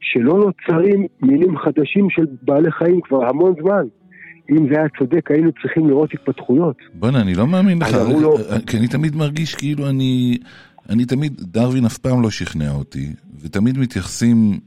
שלא 0.00 0.34
נוצרים 0.34 1.06
מינים 1.22 1.58
חדשים 1.58 2.10
של 2.10 2.26
בעלי 2.42 2.72
חיים 2.72 3.00
כבר 3.00 3.28
המון 3.28 3.54
זמן. 3.62 3.86
אם 4.50 4.66
זה 4.68 4.78
היה 4.78 4.88
צודק, 4.98 5.30
היינו 5.30 5.50
צריכים 5.62 5.88
לראות 5.88 6.10
התפתחויות. 6.14 6.76
בוא'נה, 6.94 7.20
אני 7.20 7.34
לא 7.34 7.46
מאמין 7.46 7.78
לך, 7.78 7.88
לו- 8.20 8.36
כי 8.66 8.76
אני 8.78 8.88
תמיד 8.88 9.16
מרגיש 9.16 9.54
כאילו 9.54 9.88
אני... 9.88 10.38
אני 10.88 11.04
תמיד, 11.04 11.32
דרווין 11.40 11.84
אף 11.84 11.98
פעם 11.98 12.22
לא 12.22 12.30
שכנע 12.30 12.70
אותי, 12.70 13.12
ותמיד 13.42 13.78
מתייחסים 13.78 14.58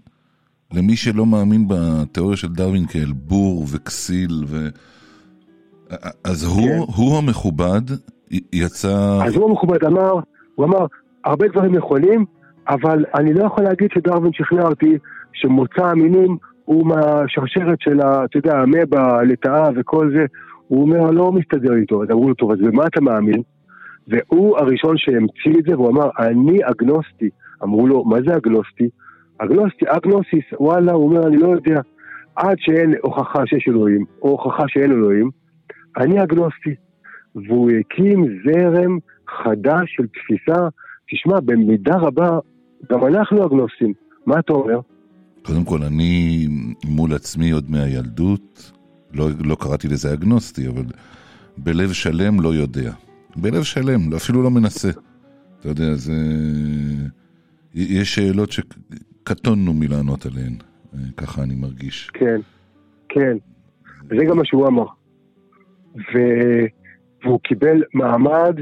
למי 0.73 0.95
שלא 0.95 1.25
מאמין 1.25 1.67
בתיאוריה 1.67 2.37
של 2.37 2.47
דרווין 2.47 2.85
כאל 2.87 3.11
בור 3.15 3.65
וכסיל, 3.71 4.43
ו... 4.47 4.67
אז 6.23 6.43
הוא, 6.43 6.67
כן. 6.67 6.77
הוא 6.95 7.17
המכובד, 7.17 7.81
י- 8.31 8.39
יצא... 8.53 9.19
אז 9.25 9.35
הוא 9.35 9.49
המכובד 9.49 9.83
אמר, 9.85 10.11
הוא 10.55 10.65
אמר, 10.65 10.85
הרבה 11.25 11.47
דברים 11.47 11.75
נכונים, 11.75 12.25
אבל 12.69 13.05
אני 13.15 13.33
לא 13.33 13.43
יכול 13.45 13.63
להגיד 13.63 13.89
שדרווין 13.95 14.31
שכנע 14.33 14.61
אותי 14.61 14.97
שמוצא 15.33 15.85
המינים 15.85 16.37
הוא 16.65 16.87
מהשרשרת 16.87 17.81
של, 17.81 17.99
אתה 18.01 18.37
יודע, 18.37 18.59
המבה, 18.59 19.19
הלטאה 19.19 19.69
וכל 19.75 20.11
זה. 20.15 20.25
הוא 20.67 20.81
אומר, 20.81 21.11
לא 21.11 21.31
מסתדר 21.31 21.73
איתו. 21.73 22.03
אז 22.03 22.09
אמרו 22.11 22.29
לו, 22.29 22.33
טוב, 22.35 22.51
אז 22.51 22.57
במה 22.59 22.87
אתה 22.87 23.01
מאמין? 23.01 23.41
והוא 24.07 24.57
הראשון 24.57 24.97
שהמציא 24.97 25.59
את 25.59 25.63
זה, 25.67 25.75
והוא 25.75 25.89
אמר, 25.89 26.09
אני 26.19 26.59
אגנוסטי. 26.63 27.29
אמרו 27.63 27.87
לו, 27.87 28.03
מה 28.03 28.17
זה 28.27 28.37
אגנוסטי? 28.37 28.89
אגנוסטי, 29.37 29.85
אגנוסיס, 29.87 30.43
וואלה, 30.59 30.91
הוא 30.91 31.09
אומר, 31.09 31.27
אני 31.27 31.37
לא 31.37 31.47
יודע. 31.47 31.81
עד 32.35 32.55
שאין 32.59 32.95
הוכחה 33.01 33.45
שיש 33.45 33.65
אלוהים, 33.67 34.05
או 34.21 34.29
הוכחה 34.29 34.63
שאין 34.67 34.91
אלוהים, 34.91 35.29
אני 35.97 36.23
אגנוסטי. 36.23 36.75
והוא 37.35 37.71
הקים 37.71 38.25
זרם 38.45 38.97
חדש 39.27 39.95
של 39.95 40.07
תפיסה, 40.07 40.67
תשמע, 41.11 41.39
במידה 41.39 41.97
רבה, 41.97 42.39
גם 42.91 43.05
אנחנו 43.05 43.45
אגנוסטים. 43.45 43.93
מה 44.25 44.39
אתה 44.39 44.53
אומר? 44.53 44.79
קודם 45.41 45.63
כל, 45.63 45.83
אני 45.83 46.47
מול 46.85 47.13
עצמי 47.13 47.51
עוד 47.51 47.71
מהילדות, 47.71 48.71
לא, 49.13 49.29
לא 49.45 49.57
קראתי 49.59 49.87
לזה 49.87 50.13
אגנוסטי, 50.13 50.67
אבל 50.67 50.85
בלב 51.57 51.91
שלם 51.91 52.41
לא 52.41 52.53
יודע. 52.53 52.91
בלב 53.35 53.63
שלם, 53.63 54.13
אפילו 54.15 54.43
לא 54.43 54.51
מנסה. 54.51 54.89
אתה 55.59 55.69
יודע, 55.69 55.95
זה... 55.95 56.13
יש 57.75 58.15
שאלות 58.15 58.51
שקטונו 58.51 59.73
מלענות 59.73 60.25
עליהן, 60.25 60.53
ככה 61.17 61.43
אני 61.43 61.55
מרגיש. 61.55 62.09
כן, 62.13 62.41
כן. 63.09 63.37
זה 64.09 64.25
גם 64.29 64.37
מה 64.37 64.45
שהוא 64.45 64.67
אמר. 64.67 64.85
ו... 65.95 66.17
והוא 67.23 67.39
קיבל 67.39 67.83
מעמד, 67.93 68.55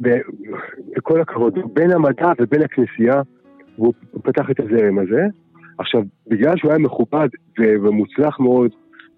בכל 0.00 1.20
הכבוד, 1.20 1.54
בין 1.74 1.90
המדע 1.90 2.32
ובין 2.40 2.62
הכנסייה, 2.62 3.22
והוא 3.78 3.94
פתח 4.22 4.50
את 4.50 4.60
הזרם 4.60 4.98
הזה. 4.98 5.26
עכשיו, 5.78 6.02
בגלל 6.26 6.56
שהוא 6.56 6.70
היה 6.70 6.78
מכובד 6.78 7.28
ומוצלח 7.60 8.40
מאוד, 8.40 8.70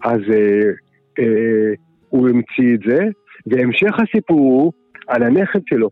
אז 0.05 0.21
אה, 0.33 0.61
אה, 1.19 1.73
הוא 2.09 2.29
המציא 2.29 2.75
את 2.75 2.81
זה, 2.89 2.99
והמשך 3.47 3.93
הסיפור 4.09 4.39
הוא 4.39 4.73
על 5.09 5.23
הנכד 5.23 5.61
שלו. 5.69 5.89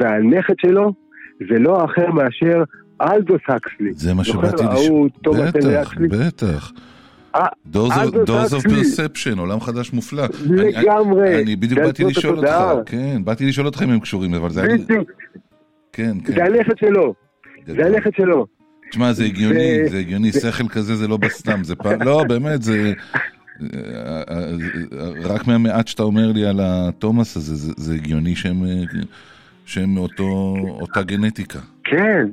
והנכד 0.00 0.54
שלו 0.58 0.92
זה 1.50 1.58
לא 1.58 1.84
אחר 1.84 2.10
מאשר 2.12 2.62
אלדוס 3.02 3.40
הקסלי. 3.48 3.92
זה 3.92 4.14
מה 4.14 4.24
שבאתי 4.24 4.62
לשאול. 4.74 5.08
בטח? 5.24 5.94
בטח. 6.10 6.72
Doors 7.66 8.52
of. 8.54 8.62
Perception, 8.66 9.38
עולם 9.38 9.60
חדש 9.60 9.92
מופלא. 9.92 10.22
לגמרי. 10.50 11.34
אני- 11.34 11.42
אני 11.42 11.56
בדיוק 11.56 11.80
באתי 11.80 12.04
לשאול 12.04 12.38
אותך. 12.38 12.48
כן, 12.90 13.24
באתי 13.24 13.46
לשאול 13.46 13.66
אותך 13.66 13.82
אם 13.82 13.90
הם 13.90 14.00
קשורים, 14.00 14.34
אבל 14.34 14.50
זה. 14.50 14.62
בדיוק, 14.62 15.10
כן, 15.92 16.16
כן. 16.24 16.32
זה 16.34 16.44
הנכד 16.44 16.76
שלו, 16.78 17.14
זה 17.66 17.86
הנכד 17.86 18.10
שלו. 18.16 18.46
תשמע, 18.94 19.12
זה 19.12 19.24
הגיוני, 19.24 19.88
זה- 19.88 19.98
הגיוני, 19.98 20.32
שכל 20.32 20.68
כזה 20.68 20.94
זה 20.94 21.08
לא 21.08 21.16
בסתם, 21.16 21.64
זה 21.64 21.76
פעם, 21.76 22.02
לא, 22.02 22.24
באמת, 22.28 22.62
זה... 22.62 22.92
רק 25.24 25.46
מהמעט 25.48 25.88
שאתה 25.88 26.02
אומר 26.02 26.32
לי 26.32 26.46
על 26.46 26.60
התומאס 26.62 27.36
הזה, 27.36 27.54
זה- 27.54 27.72
זה 27.76 27.94
הגיוני 27.94 28.36
שהם 28.36 28.56
שהם 29.66 29.94
מאותו, 29.94 30.54
אותה 30.80 31.02
גנטיקה. 31.02 31.58
כן, 31.84 32.26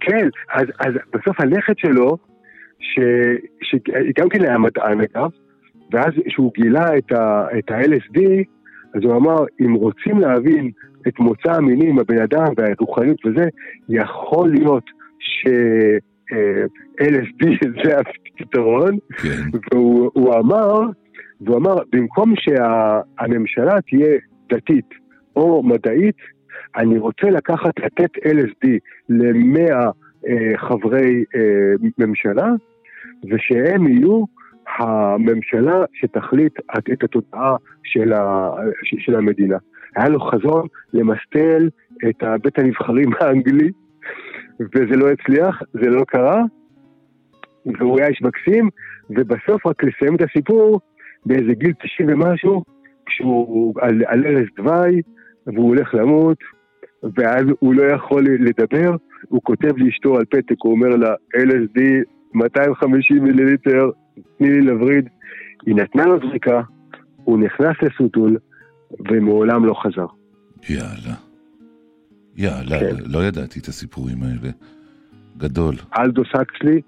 כן, 0.00 0.28
אז, 0.54 0.66
אז 0.80 0.92
בסוף 1.14 1.40
הנכד 1.40 1.74
שלו, 1.76 2.16
ש, 2.78 2.98
שגם 3.62 4.28
כן 4.28 4.42
היה 4.44 4.58
מדען 4.58 5.00
אגב, 5.00 5.30
ואז 5.92 6.12
כשהוא 6.28 6.52
גילה 6.56 6.98
את, 6.98 7.12
ה, 7.12 7.46
את 7.58 7.70
ה-LSD, 7.70 8.20
אז 8.94 9.00
הוא 9.02 9.16
אמר, 9.16 9.36
אם 9.60 9.74
רוצים 9.74 10.18
להבין 10.20 10.70
את 11.08 11.18
מוצא 11.18 11.52
המינים, 11.52 11.98
הבן 11.98 12.18
אדם 12.22 12.46
והרוחניות 12.56 13.26
וזה, 13.26 13.44
יכול 13.88 14.50
להיות 14.50 14.84
ש-LSD 16.26 16.62
זה 17.84 17.98
הפתרון, 17.98 18.98
כן, 19.22 19.58
והוא 19.72 20.10
הוא 20.14 20.34
אמר, 20.34 20.80
והוא 21.40 21.56
אמר, 21.56 21.76
במקום 21.92 22.34
שהממשלה 22.36 23.80
תהיה 23.80 24.18
דתית 24.52 24.88
או 25.36 25.62
מדעית, 25.62 26.16
אני 26.76 26.98
רוצה 26.98 27.30
לקחת, 27.30 27.78
לתת 27.78 28.10
LSD 28.16 28.68
למאה 29.08 29.90
אה, 30.28 30.58
חברי 30.58 31.24
אה, 31.34 31.74
ממשלה, 31.98 32.48
ושהם 33.30 33.86
יהיו 33.88 34.24
הממשלה 34.78 35.84
שתחליט 35.94 36.52
את, 36.78 36.90
את 36.92 37.04
התודעה 37.04 37.56
של, 37.84 38.12
ה, 38.12 38.50
ש- 38.82 39.04
של 39.04 39.14
המדינה. 39.14 39.56
היה 39.96 40.08
לו 40.08 40.20
חזון 40.20 40.66
למסטל 40.92 41.68
את 42.08 42.22
בית 42.42 42.58
הנבחרים 42.58 43.10
האנגלי, 43.20 43.70
וזה 44.60 44.96
לא 44.96 45.10
הצליח, 45.10 45.62
זה 45.72 45.90
לא 45.90 46.04
קרה, 46.04 46.42
והוא 47.78 47.98
היה 47.98 48.08
איש 48.08 48.22
מקסים, 48.22 48.68
ובסוף 49.10 49.66
רק 49.66 49.84
לסיים 49.84 50.16
את 50.16 50.20
הסיפור 50.22 50.80
באיזה 51.26 51.54
גיל 51.54 51.72
90 51.72 52.08
ומשהו, 52.08 52.62
כשהוא 53.06 53.74
על, 53.80 54.02
על 54.06 54.26
ערש 54.26 54.48
דווי, 54.56 55.02
והוא 55.46 55.68
הולך 55.68 55.94
למות, 55.94 56.38
ואז 57.02 57.44
הוא 57.58 57.74
לא 57.74 57.82
יכול 57.82 58.24
לדבר, 58.40 58.96
הוא 59.28 59.40
כותב 59.42 59.76
לאשתו 59.76 60.16
על 60.16 60.24
פתק, 60.24 60.56
הוא 60.58 60.72
אומר 60.72 60.88
לה, 60.88 61.14
LSD 61.36 61.80
250 62.34 63.24
מיליליטר, 63.24 63.90
תני 64.38 64.50
לי 64.50 64.60
לווריד. 64.60 65.08
היא 65.66 65.74
נתנה 65.74 66.06
לו 66.06 66.18
זריקה, 66.18 66.60
הוא 67.24 67.38
נכנס 67.38 67.76
לסוטול, 67.82 68.36
ומעולם 69.10 69.64
לא 69.64 69.74
חזר. 69.74 70.06
יאללה. 70.68 71.25
יאללה, 72.36 72.80
כן. 72.80 72.96
לא 73.04 73.24
ידעתי 73.26 73.60
את 73.60 73.68
הסיפורים 73.68 74.22
האלה. 74.22 74.50
גדול. 75.38 75.74
אלדוס 75.98 76.28
אקסלי 76.42 76.80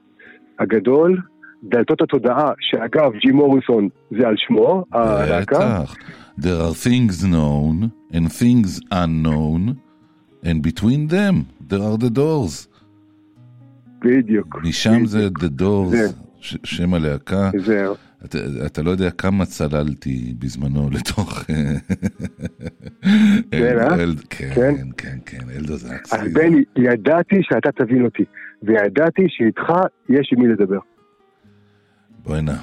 הגדול, 0.58 1.20
דלתות 1.64 2.00
התודעה, 2.02 2.52
שאגב, 2.60 3.12
ג'י 3.22 3.30
מוריסון 3.30 3.88
זה 4.10 4.28
על 4.28 4.34
שמו, 4.36 4.84
הלהקה. 4.92 5.58
בטח. 5.82 5.94
There 6.40 6.44
are 6.70 6.74
things 6.86 7.22
known 7.24 7.88
and 8.12 8.26
things 8.40 8.80
unknown, 8.92 9.72
and 10.44 10.62
between 10.62 11.10
them 11.12 11.34
there 11.70 11.80
are 11.80 11.98
the 12.04 12.10
doors. 12.18 12.68
בדיוק. 14.04 14.56
משם 14.62 15.06
זה 15.06 15.28
The 15.38 15.60
Doors, 15.62 15.90
זה. 15.90 16.08
ש- 16.40 16.56
שם 16.64 16.94
הלהקה. 16.94 17.50
זהו. 17.64 17.94
אתה, 18.24 18.38
אתה 18.66 18.82
לא 18.82 18.90
יודע 18.90 19.10
כמה 19.10 19.46
צללתי 19.46 20.34
בזמנו 20.38 20.90
לתוך... 20.98 21.42
כן, 21.42 21.76
אה? 23.78 23.94
אל- 23.94 24.14
כן, 24.30 24.50
כן? 24.54 24.86
כן, 24.96 25.18
כן, 25.26 25.50
אלדוס 25.56 25.84
אז 25.84 25.92
אקסלי. 25.92 26.28
בני, 26.28 26.62
ידעתי 26.76 27.36
שאתה 27.42 27.72
תבין 27.72 28.04
אותי, 28.04 28.22
וידעתי 28.62 29.22
שאיתך 29.28 29.72
יש 30.08 30.30
עם 30.36 30.42
מי 30.42 30.52
לדבר. 30.52 30.78
בוא'נה. 32.22 32.56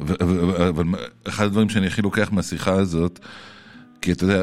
ו- 0.00 0.24
ו- 0.26 0.68
אבל 0.68 0.84
אחד 1.28 1.44
הדברים 1.44 1.68
שאני 1.68 1.86
הכי 1.86 2.02
לוקח 2.02 2.32
מהשיחה 2.32 2.72
הזאת, 2.72 3.18
כי 4.02 4.12
אתה 4.12 4.24
יודע, 4.24 4.42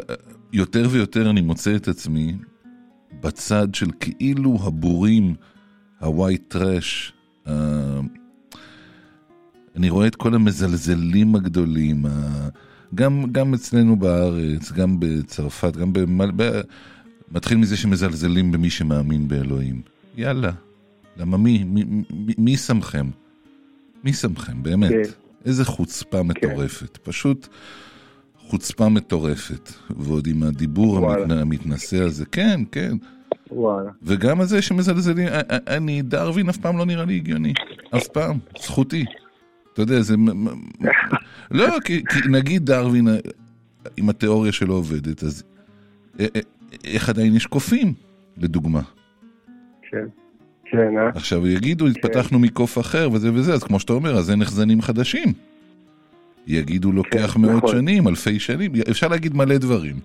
יותר 0.54 0.88
ויותר 0.92 1.30
אני 1.30 1.42
מוצא 1.42 1.76
את 1.76 1.88
עצמי 1.88 2.36
בצד 3.22 3.76
של 3.76 3.88
כאילו 4.00 4.58
הבורים, 4.64 5.36
ה-white 6.02 6.54
trash, 6.56 7.12
ה- 7.50 8.00
אני 9.76 9.90
רואה 9.90 10.08
את 10.08 10.16
כל 10.16 10.36
המזלזלים 10.36 11.36
הגדולים, 11.36 12.06
גם, 12.96 13.26
גם 13.32 13.54
אצלנו 13.54 13.96
בארץ, 13.96 14.72
גם 14.72 14.98
בצרפת, 15.00 15.78
גם 15.78 15.94
במל... 15.94 16.32
ב... 16.36 16.62
מתחיל 17.32 17.58
מזה 17.58 17.78
שמזלזלים 17.78 18.52
במי 18.52 18.70
שמאמין 18.70 19.28
באלוהים. 19.28 19.82
יאללה, 20.18 20.52
למה 21.18 21.38
מי? 21.38 21.64
מי, 21.64 21.84
מי, 21.84 22.34
מי 22.38 22.58
שמכם? 22.58 23.10
מי 24.04 24.14
שמכם, 24.14 24.64
באמת? 24.64 24.90
כן. 24.90 25.02
איזה 25.46 25.66
חוצפה 25.66 26.24
מטורפת. 26.24 26.98
פשוט 26.98 27.48
חוצפה 28.38 28.90
מטורפת. 28.90 29.72
ועוד 29.98 30.28
עם 30.28 30.44
הדיבור 30.44 30.94
וואלה. 30.94 31.24
המתנ... 31.24 31.38
המתנשא 31.38 32.02
הזה, 32.04 32.26
כן, 32.26 32.62
כן. 32.72 32.98
וואלה. 33.52 33.92
וגם 34.04 34.42
הזה 34.42 34.62
שמזלזלים, 34.62 35.28
אני, 35.50 36.02
דרווין 36.02 36.50
אף 36.50 36.58
פעם 36.58 36.78
לא 36.78 36.86
נראה 36.86 37.06
לי 37.06 37.16
הגיוני. 37.16 37.54
אף 37.96 38.08
פעם. 38.08 38.38
זכותי. 38.62 39.06
אתה 39.74 39.82
יודע, 39.82 40.02
זה... 40.02 40.16
לא, 41.52 41.68
כי, 41.86 42.04
כי 42.10 42.30
נגיד 42.30 42.66
דרווין, 42.66 43.08
אה, 43.08 43.16
אם 43.98 44.10
התיאוריה 44.10 44.52
שלו 44.52 44.74
עובדת, 44.74 45.24
אז 45.24 45.44
א- 46.20 46.24
א- 46.24 46.40
איך 46.84 47.10
עדיין 47.10 47.36
יש 47.36 47.46
קופים, 47.46 47.94
לדוגמה. 48.38 48.82
כן. 49.92 50.06
כן, 50.66 50.98
אה? 50.98 51.10
עכשיו 51.16 51.48
יגידו, 51.48 51.88
התפתחנו 51.88 52.40
מקוף 52.40 52.80
אחר 52.80 53.10
וזה 53.14 53.34
וזה, 53.34 53.54
אז 53.54 53.64
כמו 53.64 53.80
שאתה 53.80 53.94
אומר, 53.94 54.18
אז 54.18 54.32
אין 54.32 54.42
החזנים 54.42 54.82
חדשים. 54.82 55.34
יגידו, 56.48 56.92
לוקח 56.92 57.32
כן, 57.34 57.42
מאות 57.42 57.64
נכון. 57.64 57.72
שנים, 57.72 58.08
אלפי 58.08 58.40
שנים, 58.40 58.72
אפשר 58.92 59.08
להגיד 59.08 59.36
מלא 59.38 59.58
דברים. 59.58 59.96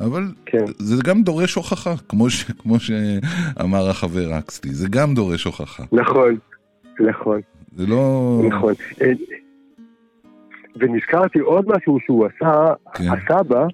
אבל 0.00 0.32
כן. 0.46 0.64
זה 0.78 1.02
גם 1.04 1.22
דורש 1.22 1.54
הוכחה, 1.54 1.94
כמו, 2.08 2.30
ש, 2.30 2.44
כמו 2.44 2.76
שאמר 2.80 3.90
החבר 3.90 4.38
אקסלי, 4.38 4.74
זה 4.74 4.88
גם 4.88 5.14
דורש 5.14 5.44
הוכחה. 5.44 5.84
נכון, 5.92 6.36
נכון, 7.00 7.40
זה 7.72 7.86
לא... 7.86 8.42
נכון. 8.48 8.74
אה, 9.02 9.12
ונזכרתי 10.76 11.38
עוד 11.38 11.64
משהו 11.76 11.98
שהוא 12.00 12.26
עשה, 12.26 12.74
כן. 12.94 13.04
הסבא, 13.10 13.66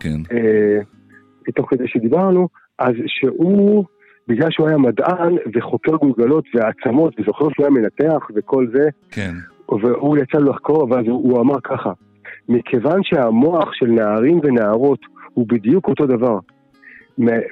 כן, 0.00 0.20
אה, 0.32 1.52
תוך 1.54 1.70
כדי 1.70 1.88
שדיברנו, 1.88 2.48
אז 2.78 2.94
שהוא, 3.06 3.84
בגלל 4.28 4.48
שהוא 4.50 4.68
היה 4.68 4.78
מדען 4.78 5.34
וחוקר 5.54 5.96
גולגלות 5.96 6.44
ועצמות, 6.54 7.20
וזוכר 7.20 7.44
שהוא 7.50 7.66
היה 7.66 7.70
מנתח 7.70 8.28
וכל 8.34 8.66
זה, 8.72 8.88
כן, 9.10 9.34
והוא 9.68 10.18
יצא 10.18 10.38
לחקור, 10.38 10.90
ואז 10.90 11.06
הוא, 11.06 11.32
הוא 11.32 11.40
אמר 11.40 11.60
ככה, 11.64 11.92
מכיוון 12.48 13.00
שהמוח 13.02 13.72
של 13.72 13.86
נערים 13.86 14.40
ונערות 14.42 15.00
הוא 15.34 15.46
בדיוק 15.48 15.88
אותו 15.88 16.06
דבר, 16.06 16.38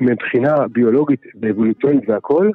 מבחינה 0.01 0.55
ביולוגית 0.73 1.21
ואבולוציונית 1.43 2.09
והכל, 2.09 2.51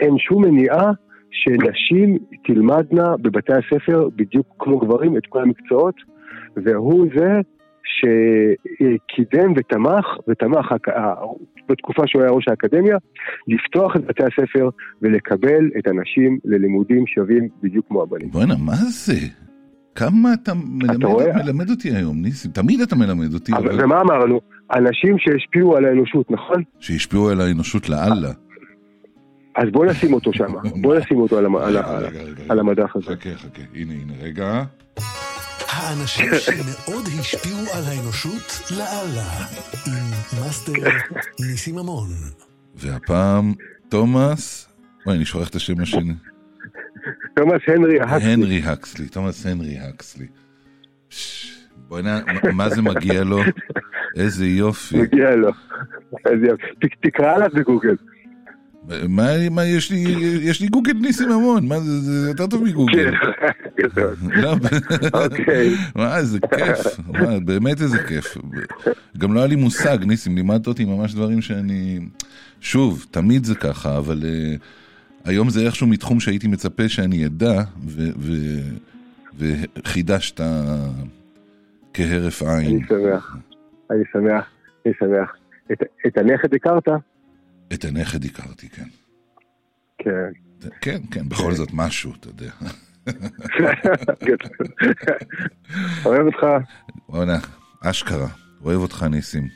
אין 0.00 0.18
שום 0.18 0.44
מניעה 0.44 0.90
שנשים 1.30 2.18
תלמדנה 2.44 3.16
בבתי 3.16 3.52
הספר 3.52 4.08
בדיוק 4.16 4.46
כמו 4.58 4.78
גברים 4.78 5.16
את 5.16 5.22
כל 5.28 5.42
המקצועות, 5.42 5.94
והוא 6.56 7.06
זה 7.18 7.40
שקידם 7.84 9.52
ותמך, 9.56 10.06
ותמך 10.28 10.66
בתקופה 11.68 12.02
שהוא 12.06 12.22
היה 12.22 12.30
ראש 12.30 12.48
האקדמיה, 12.48 12.96
לפתוח 13.48 13.96
את 13.96 14.04
בתי 14.04 14.22
הספר 14.22 14.68
ולקבל 15.02 15.70
את 15.78 15.86
הנשים 15.86 16.38
ללימודים 16.44 17.06
שווים 17.06 17.48
בדיוק 17.62 17.86
כמו 17.88 18.02
הבנים. 18.02 18.30
בוא'נה, 18.30 18.54
מה 18.58 18.74
זה? 18.74 19.14
כמה 19.94 20.34
אתה 20.34 20.52
מלמד, 20.54 21.04
רואה? 21.04 21.32
מלמד 21.44 21.70
אותי 21.70 21.88
היום, 21.88 22.22
ניסים? 22.22 22.50
תמיד 22.50 22.80
אתה 22.80 22.96
מלמד 22.96 23.34
אותי, 23.34 23.52
אבל 23.52 23.84
ומה 23.84 24.00
אמרנו? 24.00 24.40
אנשים 24.74 25.16
שהשפיעו 25.18 25.76
על 25.76 25.84
האנושות, 25.84 26.30
נכון? 26.30 26.62
שהשפיעו 26.80 27.30
על 27.30 27.40
האנושות 27.40 27.88
לאללה. 27.88 28.32
אז 29.58 29.68
בוא 29.72 29.86
נשים 29.86 30.12
אותו 30.14 30.30
שם, 30.32 30.52
בוא 30.82 30.94
נשים 30.98 31.16
אותו 31.18 31.38
על 31.38 31.46
המדף 32.58 32.96
הזה. 32.96 33.06
חכה, 33.06 33.34
חכה, 33.36 33.62
הנה, 33.74 33.92
הנה, 33.92 34.12
רגע. 34.22 34.62
האנשים 35.68 36.26
שמאוד 36.38 37.04
השפיעו 37.20 37.58
על 37.74 37.82
האנושות 37.84 38.60
לאללה, 38.70 39.30
עם 39.86 39.92
מאסטר 40.40 40.72
ניסים 41.40 41.74
ממון. 41.74 42.08
והפעם, 42.74 43.52
תומאס, 43.88 44.68
אוי, 45.06 45.16
אני 45.16 45.24
שוכח 45.24 45.48
את 45.48 45.54
השם 45.54 45.80
השני. 45.80 46.14
תומאס 47.36 47.60
הנרי 47.66 48.00
הקסלי. 48.00 48.32
הנרי 48.32 48.62
הקסלי, 48.66 49.08
תומאס 49.08 49.46
הנרי 49.46 49.78
הקסלי. 49.78 50.26
פש, 51.08 51.52
בוא'נה, 51.88 52.20
מה- 52.26 52.52
מה 52.52 52.68
זה 52.70 52.82
מגיע 52.82 53.24
לו? 53.24 53.38
איזה 54.16 54.46
יופי. 54.46 54.96
מגיע 55.02 55.36
לו. 55.36 55.50
תקרא 57.02 57.34
עליו 57.34 57.48
בגוגל. 57.54 57.96
מה, 59.08 59.48
מה 59.50 59.64
יש 59.64 59.90
לי, 59.90 59.98
יש 60.42 60.60
לי 60.60 60.68
גוגל 60.68 60.92
ניסים 60.92 61.32
המון, 61.32 61.66
מה 61.68 61.80
זה, 61.80 62.00
זה 62.00 62.28
יותר 62.28 62.46
טוב 62.46 62.64
מגוגל. 62.64 63.10
כן. 63.76 63.90
לא, 64.42 64.54
אוקיי. 65.24 65.74
מה, 65.96 66.16
איזה 66.18 66.38
כיף, 66.56 67.00
מה, 67.08 67.40
באמת 67.40 67.80
איזה 67.82 67.98
כיף. 67.98 68.36
גם 69.18 69.32
לא 69.34 69.38
היה 69.40 69.46
לי 69.48 69.56
מושג, 69.56 69.98
ניסים, 70.04 70.36
לימדת 70.36 70.66
אותי 70.66 70.84
ממש 70.84 71.14
דברים 71.14 71.40
שאני... 71.42 71.98
שוב, 72.60 73.06
תמיד 73.10 73.44
זה 73.44 73.54
ככה, 73.54 73.98
אבל 73.98 74.22
uh, 74.22 75.24
היום 75.28 75.50
זה 75.50 75.66
איכשהו 75.66 75.86
מתחום 75.86 76.20
שהייתי 76.20 76.48
מצפה 76.48 76.88
שאני 76.88 77.26
אדע, 77.26 77.62
וחידשת 79.38 80.40
כהרף 81.94 82.42
עין. 82.42 82.66
אני 82.66 82.80
שמח. 82.88 83.36
אני 83.90 84.02
שמח. 84.12 84.44
אני 84.86 84.92
שמח. 85.00 85.34
את- 85.72 85.82
את 86.06 86.18
הנכד 86.18 86.54
הכרת? 86.54 86.88
את 87.72 87.84
הנכד 87.84 88.24
הכרתי, 88.24 88.68
כן. 88.68 88.88
כן. 89.98 90.30
כן, 90.80 91.00
כן, 91.10 91.28
בכל 91.28 91.54
זאת 91.54 91.68
משהו, 91.72 92.12
אתה 92.20 92.28
יודע. 92.28 92.50
אוהב 96.06 96.26
אותך. 96.26 96.46
וואלה, 97.08 97.38
אשכרה, 97.80 98.28
אוהב 98.64 98.80
אותך 98.80 99.02
ניסים. 99.02 99.48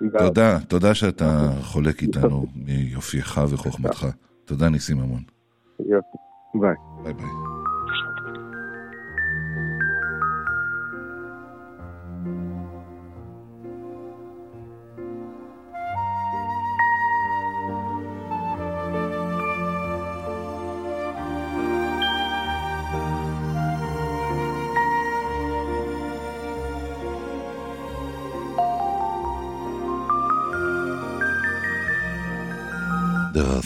ותודה, 0.00 0.58
תודה 0.60 0.94
שאתה 0.94 1.50
חולק 1.62 2.02
איתנו 2.02 2.46
מיופייך 2.54 3.40
וחוכמתך. 3.50 4.06
תודה 4.44 4.68
ניסים 4.68 5.00
המון. 5.00 5.22
יופי. 5.80 6.18
ביי. 6.54 6.74
ביי 7.02 7.12
ביי. 7.14 7.57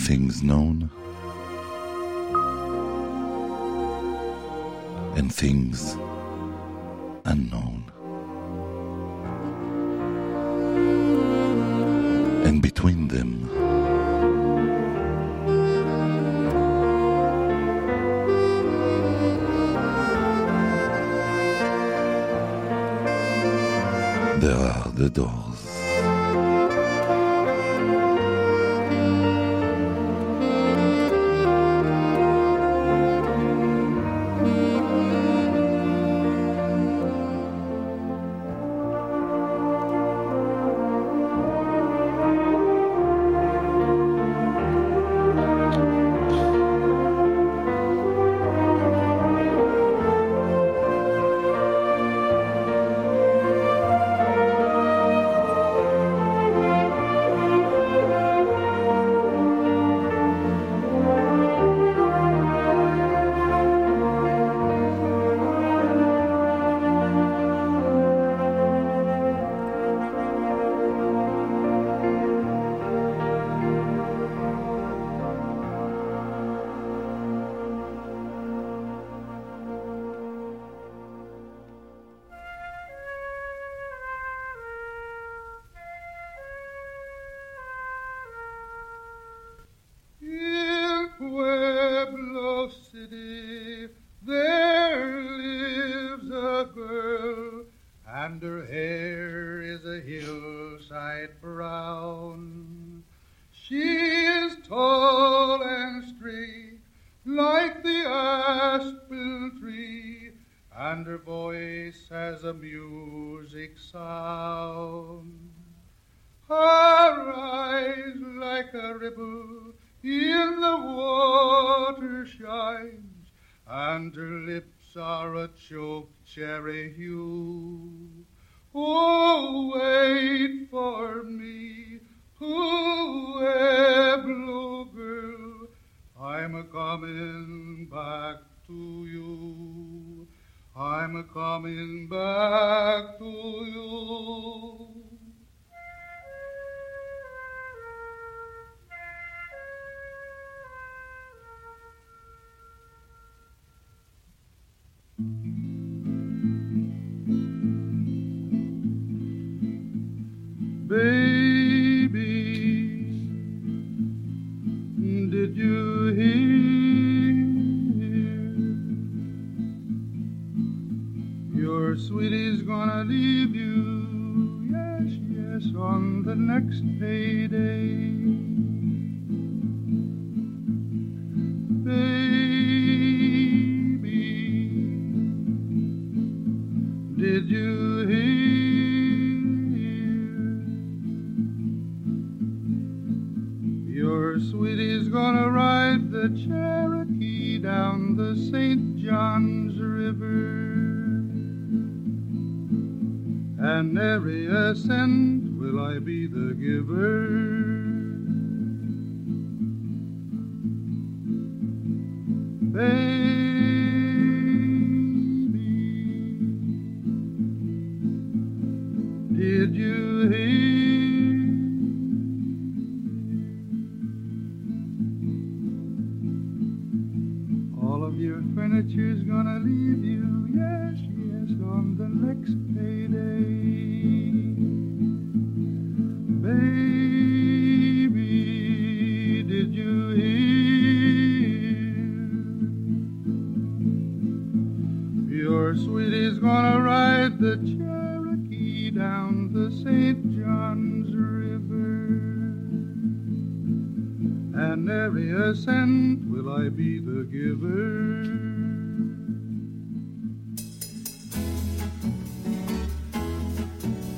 Things 0.02 0.42
known 0.42 0.90
and 5.16 5.32
things 5.32 5.96
unknown. 7.24 7.84
And 12.44 12.60
between 12.60 13.06
them, 13.06 13.46
there 24.40 24.56
are 24.56 24.88
the 24.94 25.08
doors. 25.08 25.51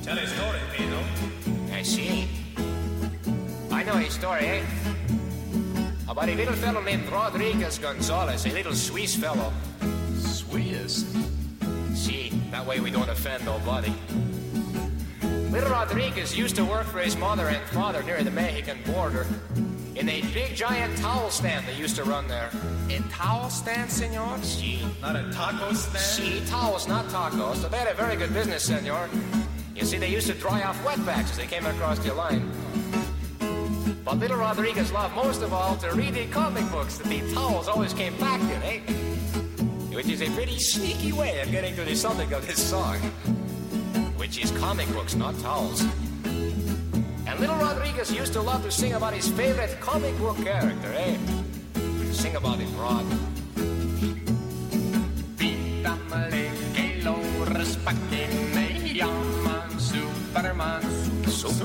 Tell 0.05 0.19
a 0.19 0.27
story, 0.27 0.59
Pedro. 0.71 0.99
I 1.73 1.81
see. 1.81 2.27
I 3.71 3.81
know 3.81 3.95
a 3.95 4.07
story, 4.11 4.45
eh? 4.45 4.65
About 6.07 6.29
a 6.29 6.35
little 6.35 6.53
fellow 6.53 6.79
named 6.79 7.09
Rodriguez 7.09 7.79
Gonzalez, 7.79 8.45
a 8.45 8.51
little 8.51 8.75
Swiss 8.75 9.15
fellow. 9.15 9.51
Swiss? 10.19 11.05
See, 11.95 12.29
that 12.51 12.63
way 12.67 12.79
we 12.81 12.91
don't 12.91 13.09
offend 13.09 13.45
nobody. 13.45 13.91
Little 15.49 15.71
Rodriguez 15.71 16.37
used 16.37 16.55
to 16.57 16.65
work 16.65 16.85
for 16.85 16.99
his 16.99 17.17
mother 17.17 17.47
and 17.47 17.65
father 17.69 18.03
near 18.03 18.21
the 18.21 18.29
Mexican 18.29 18.77
border 18.83 19.25
in 19.95 20.07
a 20.07 20.21
big 20.33 20.53
giant 20.53 20.95
towel 20.99 21.31
stand 21.31 21.65
they 21.65 21.73
used 21.73 21.95
to 21.95 22.03
run 22.03 22.27
there. 22.27 22.51
A 22.91 22.99
towel 23.09 23.49
stand, 23.49 23.89
senor? 23.89 24.37
Si. 24.43 24.85
Not 25.01 25.15
a 25.15 25.31
taco 25.31 25.73
stand? 25.73 25.97
Si, 25.97 26.45
towels, 26.45 26.87
not 26.87 27.05
tacos. 27.05 27.55
So 27.55 27.69
they 27.69 27.77
had 27.77 27.87
a 27.87 27.95
very 27.95 28.15
good 28.15 28.31
business, 28.35 28.65
senor. 28.65 29.09
You 29.75 29.83
see, 29.83 29.97
they 29.97 30.09
used 30.09 30.27
to 30.27 30.33
dry 30.33 30.63
off 30.63 30.81
wetbacks 30.85 31.31
as 31.31 31.37
they 31.37 31.47
came 31.47 31.65
across 31.65 32.03
your 32.05 32.15
line. 32.15 32.49
But 34.05 34.19
little 34.19 34.37
Rodriguez 34.37 34.91
loved 34.91 35.15
most 35.15 35.41
of 35.41 35.51
all 35.51 35.75
to 35.77 35.91
read 35.91 36.13
the 36.13 36.27
comic 36.27 36.69
books 36.71 36.97
that 36.97 37.07
the 37.07 37.33
towels 37.33 37.67
always 37.67 37.93
came 37.93 38.15
back 38.17 38.39
in, 38.39 38.63
eh? 38.63 38.79
Which 39.93 40.07
is 40.07 40.21
a 40.21 40.29
pretty 40.29 40.59
sneaky 40.59 41.11
way 41.11 41.41
of 41.41 41.51
getting 41.51 41.75
to 41.75 41.83
the 41.83 41.95
subject 41.95 42.31
of 42.31 42.47
this 42.47 42.69
song. 42.69 42.95
Which 44.15 44.37
is 44.37 44.49
comic 44.51 44.87
books, 44.93 45.13
not 45.15 45.37
towels. 45.39 45.83
And 46.23 47.39
little 47.39 47.57
Rodriguez 47.57 48.13
used 48.13 48.31
to 48.33 48.41
love 48.41 48.63
to 48.63 48.71
sing 48.71 48.93
about 48.93 49.13
his 49.13 49.27
favorite 49.27 49.77
comic 49.81 50.17
book 50.19 50.37
character, 50.37 50.93
eh? 50.93 51.17
Sing 52.13 52.37
about 52.37 52.59
him, 52.59 52.73
Rod. 52.77 53.05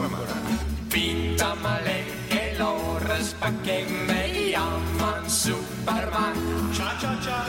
swimmer. 0.00 0.28
Viitamäe 0.92 2.04
elores 2.30 3.34
pakemme 3.40 4.06
me 4.06 4.54
man 4.98 5.30
superman. 5.30 6.36
Cha 6.72 6.96
cha 7.00 7.12
cha. 7.24 7.44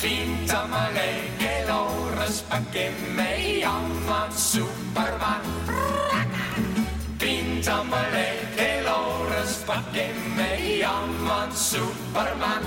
Viitamäe 0.00 1.08
elores 1.38 2.44
pakemme 2.48 3.14
me 3.16 3.64
man 4.08 4.32
superman. 4.32 5.42
Viitamäe 7.20 8.26
elores 8.56 9.64
pakemme 9.66 10.36
me 10.36 10.82
man 11.28 11.52
superman. 11.52 12.62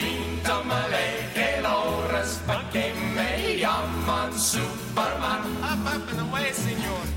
Viitamäe 0.00 1.06
elores 1.36 2.40
pakemme 2.46 3.14
me 3.14 3.66
man 4.06 4.32
superman. 4.32 5.42
Up 5.62 5.86
up 5.94 6.10
and 6.10 6.20
away, 6.20 6.52
senor. 6.52 7.11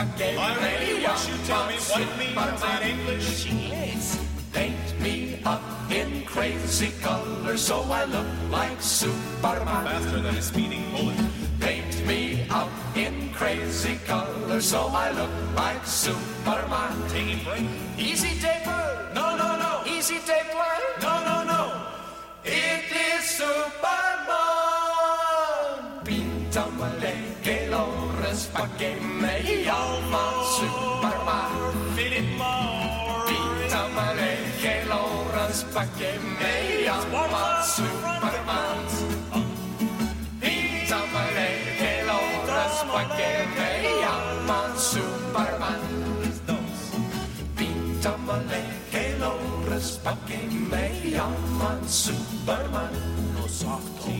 Lo 0.00 0.06
respecte, 0.06 0.32
me 0.86 1.44
llaman 1.46 1.78
Superman. 1.78 2.54
Yes, 3.70 4.18
paint 4.52 5.00
me 5.00 5.40
up 5.44 5.60
in 5.90 6.24
crazy 6.24 6.92
colors 7.02 7.60
so 7.60 7.82
I 7.82 8.04
look 8.04 8.26
like 8.50 8.80
Superman. 8.80 9.84
Faster 9.84 10.20
than 10.20 10.36
a 10.36 10.42
speeding 10.42 10.90
bullet. 10.92 11.16
Paint 11.60 12.06
me 12.06 12.46
up 12.50 12.68
in 12.96 13.30
crazy 13.32 13.98
colors 14.06 14.66
so 14.66 14.88
I 14.88 15.10
look 15.10 15.30
like 15.54 15.84
Superman. 15.86 17.08
Taking 17.08 17.44
break. 17.44 17.66
Easy 17.98 18.40
taper. 18.40 19.10
No, 19.14 19.36
no, 19.36 19.56
no. 19.58 19.82
Easy 19.86 20.18
taper. 20.20 20.72
No, 21.02 21.24
no, 21.24 21.44
no. 21.44 21.86
It 22.44 22.84
is 22.90 23.24
Superman. 23.24 24.09
qualche 35.80 36.18
meia, 36.38 36.96
ma 37.08 37.62
Superman. 37.62 38.84
Pinta 40.38 41.04
male 41.10 41.48
che 41.78 42.02
l'ora 42.04 42.64
qualche 42.86 43.46
meia, 43.56 44.12
ma 44.44 44.76
Superman. 44.76 45.80
Pinta 47.54 48.16
male 48.16 48.62
che 48.90 49.16
l'ora 49.16 49.78
qualche 50.02 50.46
meia, 50.68 51.26
ma 51.56 51.78
Superman. 51.86 53.34
Lo 53.40 53.48
softo. 53.48 54.10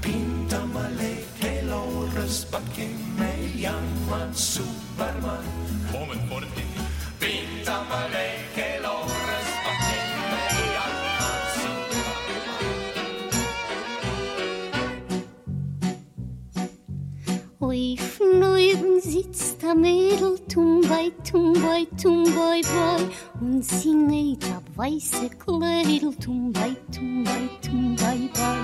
Pinta 0.00 0.64
male 0.64 1.26
che 1.38 1.62
l'ora 1.62 2.24
qualche 2.50 2.88
meia, 3.14 3.74
ma 4.08 4.26
Superman. 4.32 5.44
Come 5.92 6.18
forte. 6.26 6.73
Neuben 18.20 19.00
sitzt 19.00 19.64
am 19.64 19.80
Mädel, 19.80 20.38
Tumbei, 20.52 21.10
Tumbei, 21.28 21.86
Tumbei, 22.00 22.60
Boi, 22.62 23.08
und 23.40 23.64
sie 23.64 23.94
näht 23.94 24.44
ab 24.44 24.62
weiße 24.76 25.30
Kleidel, 25.30 26.14
Tumbei, 26.22 26.76
Tumbei, 26.94 27.48
Tumbei, 27.60 28.28
Boi. 28.32 28.58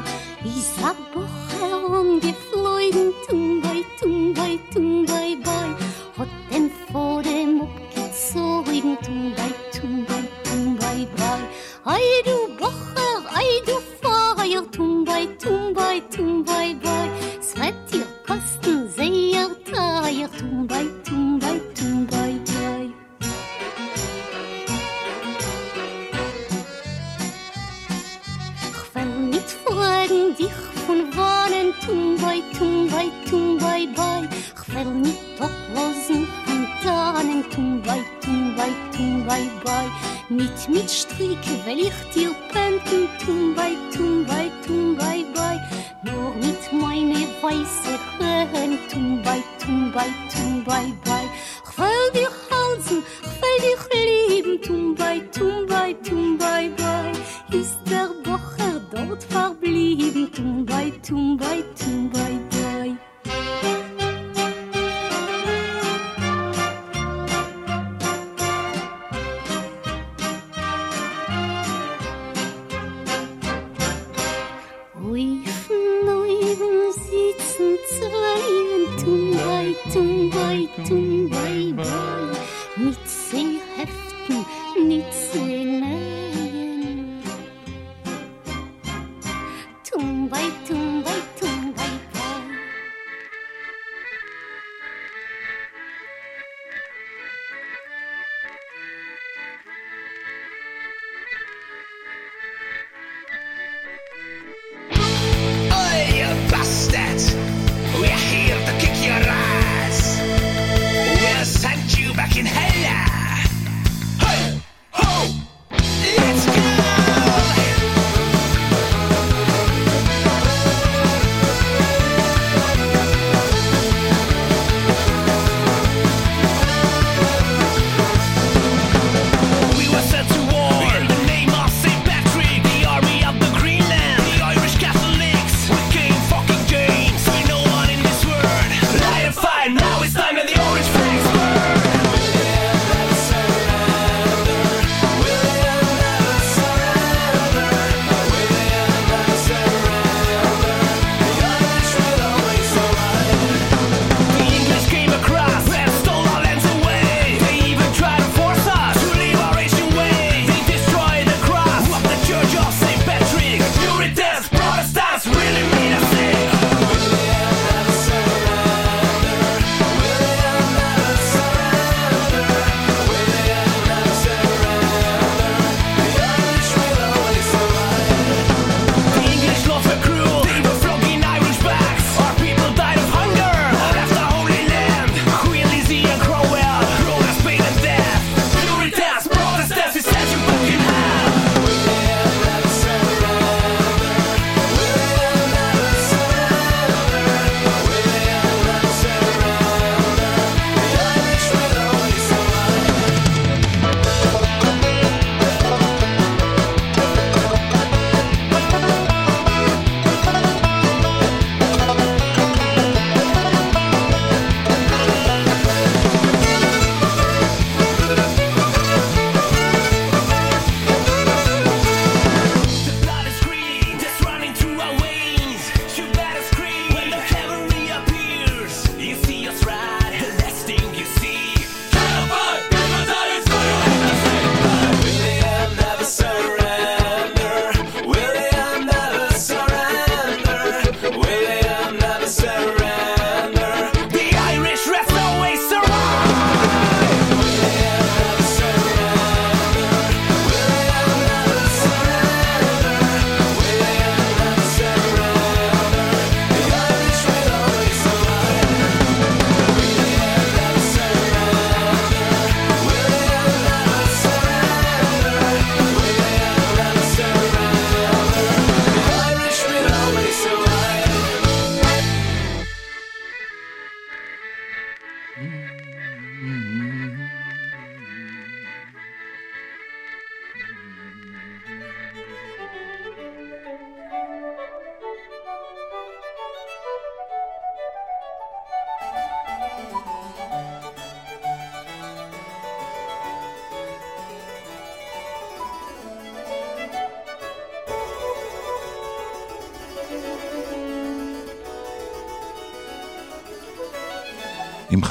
Ich 0.45 0.65
sag 0.81 0.97
Bocher 1.13 1.93
angeflogen, 1.93 3.13
Tumbei, 3.29 3.85
Tumbei, 4.01 4.59
Tumbei, 4.73 5.37
Boi, 5.43 5.75
hat 6.19 6.29
den 6.53 6.71
vor 6.93 7.23
dem 7.23 7.63
abgezogen, 7.63 8.99
Tumbei, 9.03 9.53
Tumbei, 9.73 10.29
Tumbei, 10.45 11.09
Boi. 11.17 11.95
Ei 11.95 12.23
du 12.25 12.55
Bocher, 12.57 13.25
ei 13.37 13.63
du 13.67 13.81
Feuer, 14.01 14.71
Tumbei, 14.71 15.27
Tumbei, 15.39 16.01
Tumbei, 16.15 16.75
Boi, 16.75 17.11
es 17.41 17.57
bastın 18.61 18.89
zeyarta 18.89 20.09
ya 20.09 20.29
tumbay 20.39 20.87
tumbay 21.05 21.61
tumbay 21.75 22.33
bay. 22.33 22.91
Ich 28.71 28.95
will 28.95 29.31
nicht 29.31 29.51
fragen 29.65 30.37
dich 30.39 30.59
von 30.87 31.17
wannen 31.17 31.73
tumbay 31.87 32.43
tumbay 32.59 33.11
tumbay 33.31 33.89
bay. 33.97 34.29
Ich 34.57 34.75
will 34.75 34.95
nicht 34.95 35.41
ablassen 35.41 36.27
von 36.47 36.67
tannen 36.85 37.45
tumbay 37.51 38.03
tumbay 38.21 38.73
tumbay 38.97 39.45
bay. 39.65 39.87
Nicht 40.29 40.69
mit 40.69 40.91
Strick 40.91 41.67
will 41.67 41.81
ich 41.81 42.15
dir 42.15 42.35
penten 42.53 43.09
tumbay 43.25 43.77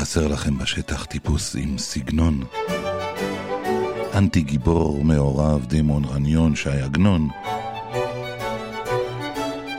חסר 0.10 0.28
לכם 0.28 0.58
בשטח 0.58 1.06
טיפוס 1.06 1.56
עם 1.56 1.78
סגנון, 1.78 2.44
אנטי 4.14 4.42
גיבור 4.42 5.04
מעורב 5.04 5.66
דמון 5.70 6.06
רניון 6.06 6.56
שי 6.56 6.70
עגנון, 6.70 7.30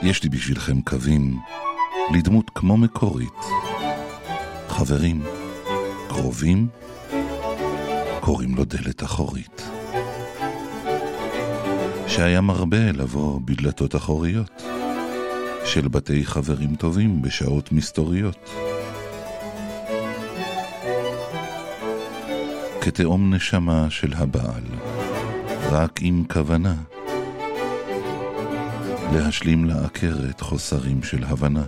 יש 0.03 0.23
לי 0.23 0.29
בשבילכם 0.29 0.81
קווים 0.81 1.39
לדמות 2.13 2.51
כמו 2.55 2.77
מקורית. 2.77 3.39
חברים, 4.67 5.23
קרובים, 6.07 6.67
קוראים 8.19 8.55
לו 8.55 8.65
דלת 8.65 9.03
אחורית. 9.03 9.61
שהיה 12.07 12.41
מרבה 12.41 12.91
לבוא 12.91 13.39
בדלתות 13.45 13.95
אחוריות 13.95 14.61
של 15.65 15.87
בתי 15.87 16.25
חברים 16.25 16.75
טובים 16.75 17.21
בשעות 17.21 17.71
מסתוריות. 17.71 18.70
כתאום 22.81 23.33
נשמה 23.33 23.89
של 23.89 24.13
הבעל, 24.13 24.63
רק 25.71 25.99
עם 26.01 26.23
כוונה 26.33 26.75
להשלים 29.13 29.65
לעקרת 29.65 30.41
חוסרים 30.41 31.03
של 31.03 31.23
הבנה. 31.23 31.63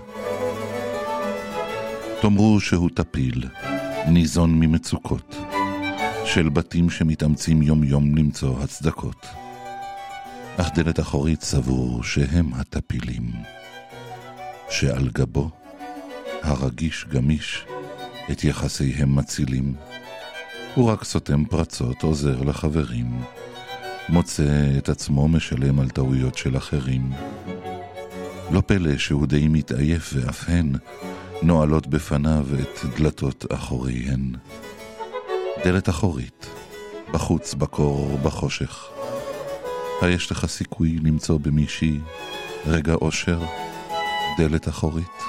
תאמרו 2.22 2.60
שהוא 2.60 2.90
טפיל, 2.94 3.48
ניזון 4.08 4.60
ממצוקות, 4.60 5.36
של 6.26 6.50
בתים 6.50 6.90
שמתאמצים 6.90 7.62
יום 7.62 7.84
יום 7.84 8.16
למצוא 8.16 8.64
הצדקות. 8.64 9.26
אך 10.58 10.70
דלת 10.76 11.00
אחורית 11.00 11.42
סבור 11.42 12.04
שהם 12.04 12.54
הטפילים, 12.54 13.32
שעל 14.70 15.10
גבו, 15.14 15.50
הרגיש 16.42 17.06
גמיש, 17.10 17.66
את 18.32 18.44
יחסיהם 18.44 19.16
מצילים. 19.16 19.74
הוא 20.76 20.90
רק 20.90 21.04
סותם 21.04 21.46
פרצות, 21.46 22.04
עוזר 22.04 22.42
לחברים, 22.44 23.22
מוצא 24.10 24.78
את 24.78 24.90
עצמו 24.90 25.28
משלם 25.28 25.80
על 25.80 25.90
טעויות 25.90 26.38
של 26.38 26.58
אחרים. 26.58 27.12
לא 28.52 28.62
פלא 28.62 28.98
שהוא 28.98 29.26
די 29.26 29.48
מתעייף 29.48 30.14
ואף 30.16 30.44
הן 30.48 30.74
נועלות 31.42 31.88
בפניו 31.88 32.46
את 32.62 32.80
דלתות 32.98 33.46
אחוריהן. 33.54 34.32
דלת 35.64 35.90
אחורית, 35.90 36.46
בחוץ, 37.12 37.54
בקור, 37.54 38.18
בחושך. 38.24 38.86
היש 40.02 40.32
לך 40.32 40.46
סיכוי 40.46 41.00
למצוא 41.04 41.40
במישהי 41.40 42.00
רגע 42.66 42.94
אושר, 42.94 43.42
דלת 44.38 44.68
אחורית. 44.68 45.24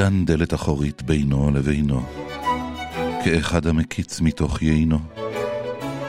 דן 0.00 0.24
דלת 0.24 0.54
אחורית 0.54 1.02
בינו 1.02 1.50
לבינו, 1.50 2.02
כאחד 3.24 3.66
המקיץ 3.66 4.20
מתוך 4.20 4.62
יינו. 4.62 4.98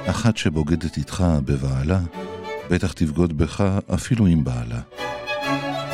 אחת 0.05 0.37
שבוגדת 0.37 0.97
איתך 0.97 1.23
בבעלה, 1.45 1.99
בטח 2.69 2.91
תבגוד 2.91 3.37
בך 3.37 3.79
אפילו 3.93 4.25
עם 4.25 4.43
בעלה. 4.43 4.81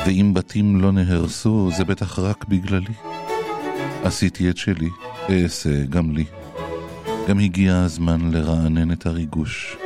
ואם 0.05 0.33
בתים 0.33 0.81
לא 0.81 0.91
נהרסו, 0.91 1.69
זה 1.77 1.83
בטח 1.83 2.19
רק 2.19 2.45
בגללי. 2.47 2.93
עשיתי 4.03 4.49
את 4.49 4.57
שלי, 4.57 4.89
אעשה 5.29 5.85
גם 5.89 6.11
לי. 6.11 6.25
גם 7.27 7.39
הגיע 7.39 7.75
הזמן 7.75 8.31
לרענן 8.31 8.91
את 8.91 9.05
הריגוש. 9.05 9.77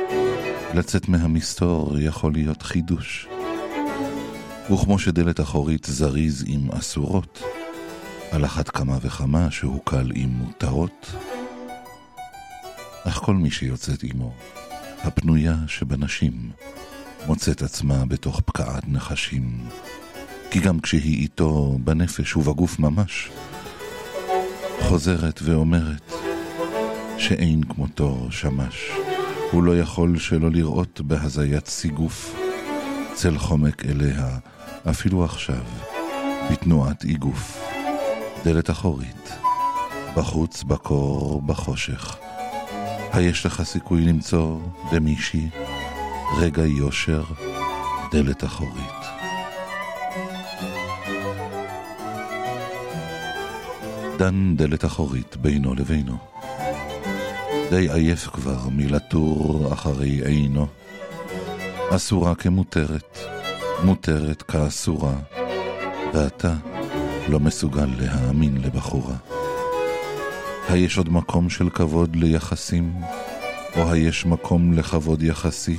לצאת 0.74 1.08
מהמסתור 1.08 1.98
יכול 1.98 2.32
להיות 2.32 2.62
חידוש. 2.62 3.28
וכמו 4.72 4.98
שדלת 4.98 5.40
אחורית 5.40 5.86
זריז 5.90 6.44
עם 6.46 6.70
אסורות, 6.70 7.42
על 8.32 8.44
אחת 8.44 8.68
כמה 8.68 8.98
וכמה 9.02 9.50
שהוא 9.50 9.80
קל 9.84 10.10
עם 10.14 10.28
מותרות. 10.28 11.14
אך 13.04 13.14
כל 13.14 13.34
מי 13.34 13.50
שיוצאת 13.50 14.02
עמו, 14.02 14.32
הפנויה 15.04 15.56
שבנשים, 15.66 16.50
מוצאת 17.26 17.62
עצמה 17.62 18.04
בתוך 18.04 18.40
פקעת 18.40 18.88
נחשים. 18.88 19.68
כי 20.50 20.60
גם 20.60 20.80
כשהיא 20.80 21.22
איתו 21.22 21.78
בנפש 21.84 22.36
ובגוף 22.36 22.78
ממש, 22.78 23.30
חוזרת 24.80 25.40
ואומרת 25.42 26.12
שאין 27.18 27.62
כמותו 27.64 28.28
שמש. 28.30 28.90
הוא 29.50 29.62
לא 29.62 29.78
יכול 29.78 30.18
שלא 30.18 30.50
לראות 30.50 31.00
בהזיית 31.00 31.66
סיגוף 31.66 32.34
צל 33.14 33.38
חומק 33.38 33.84
אליה, 33.84 34.38
אפילו 34.90 35.24
עכשיו, 35.24 35.64
בתנועת 36.50 37.04
איגוף. 37.04 37.71
דלת 38.44 38.70
אחורית, 38.70 39.32
בחוץ, 40.16 40.62
בקור, 40.62 41.42
בחושך. 41.42 42.16
היש 43.12 43.46
לך 43.46 43.62
סיכוי 43.62 44.00
למצוא 44.04 44.58
במישהי 44.92 45.48
רגע 46.38 46.62
יושר, 46.62 47.24
דלת 48.12 48.44
אחורית. 48.44 49.02
דן 54.18 54.56
דלת 54.56 54.84
אחורית 54.84 55.36
בינו 55.36 55.74
לבינו. 55.74 56.16
די 57.70 57.92
עייף 57.92 58.26
כבר 58.26 58.68
מלטור 58.68 59.72
אחרי 59.72 60.20
עינו. 60.26 60.66
אסורה 61.90 62.34
כמותרת, 62.34 63.18
מותרת 63.84 64.42
כאסורה, 64.42 65.14
ואתה 66.14 66.54
לא 67.28 67.40
מסוגל 67.40 67.88
להאמין 67.98 68.56
לבחורה. 68.62 69.14
היש 70.68 70.98
עוד 70.98 71.08
מקום 71.08 71.50
של 71.50 71.70
כבוד 71.70 72.16
ליחסים, 72.16 72.92
או 73.76 73.92
היש 73.92 74.26
מקום 74.26 74.72
לכבוד 74.72 75.22
יחסי? 75.22 75.76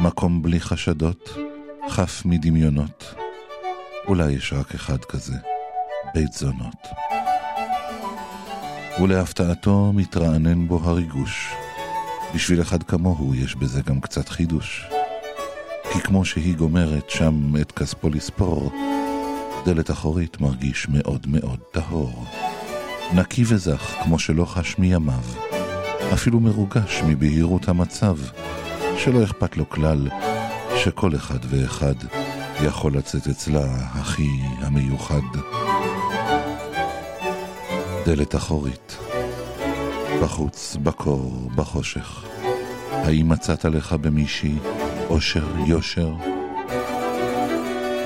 מקום 0.00 0.42
בלי 0.42 0.60
חשדות, 0.60 1.30
חף 1.88 2.22
מדמיונות. 2.24 3.14
אולי 4.08 4.32
יש 4.32 4.52
רק 4.52 4.74
אחד 4.74 5.04
כזה, 5.04 5.36
בית 6.14 6.32
זונות. 6.32 6.86
ולהפתעתו 9.02 9.92
מתרענן 9.94 10.68
בו 10.68 10.80
הריגוש. 10.84 11.48
בשביל 12.34 12.62
אחד 12.62 12.82
כמוהו 12.82 13.34
יש 13.34 13.54
בזה 13.54 13.82
גם 13.82 14.00
קצת 14.00 14.28
חידוש. 14.28 14.86
כי 15.92 16.00
כמו 16.00 16.24
שהיא 16.24 16.56
גומרת 16.56 17.10
שם 17.10 17.56
את 17.60 17.72
כספו 17.72 18.08
לספור, 18.08 18.72
דלת 19.64 19.90
אחורית 19.90 20.40
מרגיש 20.40 20.88
מאוד 20.88 21.26
מאוד 21.28 21.58
טהור. 21.72 22.24
נקי 23.14 23.42
וזך 23.46 23.94
כמו 24.02 24.18
שלא 24.18 24.44
חש 24.44 24.78
מימיו, 24.78 25.24
אפילו 26.12 26.40
מרוגש 26.40 27.02
מבהירות 27.06 27.68
המצב, 27.68 28.16
שלא 28.96 29.24
אכפת 29.24 29.56
לו 29.56 29.70
כלל 29.70 30.08
שכל 30.76 31.14
אחד 31.14 31.38
ואחד 31.50 31.94
יכול 32.64 32.96
לצאת 32.96 33.26
אצלה 33.26 33.66
הכי 33.76 34.30
המיוחד. 34.60 35.20
דלת 38.06 38.34
אחורית, 38.34 38.98
בחוץ, 40.22 40.76
בקור, 40.82 41.50
בחושך. 41.54 42.24
האם 42.90 43.28
מצאת 43.28 43.64
לך 43.64 43.92
במישהי 43.92 44.58
אושר, 45.08 45.46
יושר? 45.66 46.12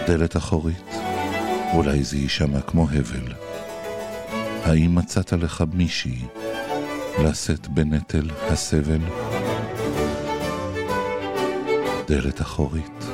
דלת 0.06 0.36
אחורית, 0.36 0.94
אולי 1.74 2.04
זה 2.04 2.16
יישמע 2.16 2.60
כמו 2.60 2.82
הבל. 2.82 3.32
האם 4.64 4.94
מצאת 4.94 5.32
לך 5.32 5.64
מישהי 5.72 6.24
לשאת 7.24 7.68
בנטל 7.68 8.30
הסבל? 8.40 9.00
דלת 12.06 12.40
אחורית. 12.40 13.04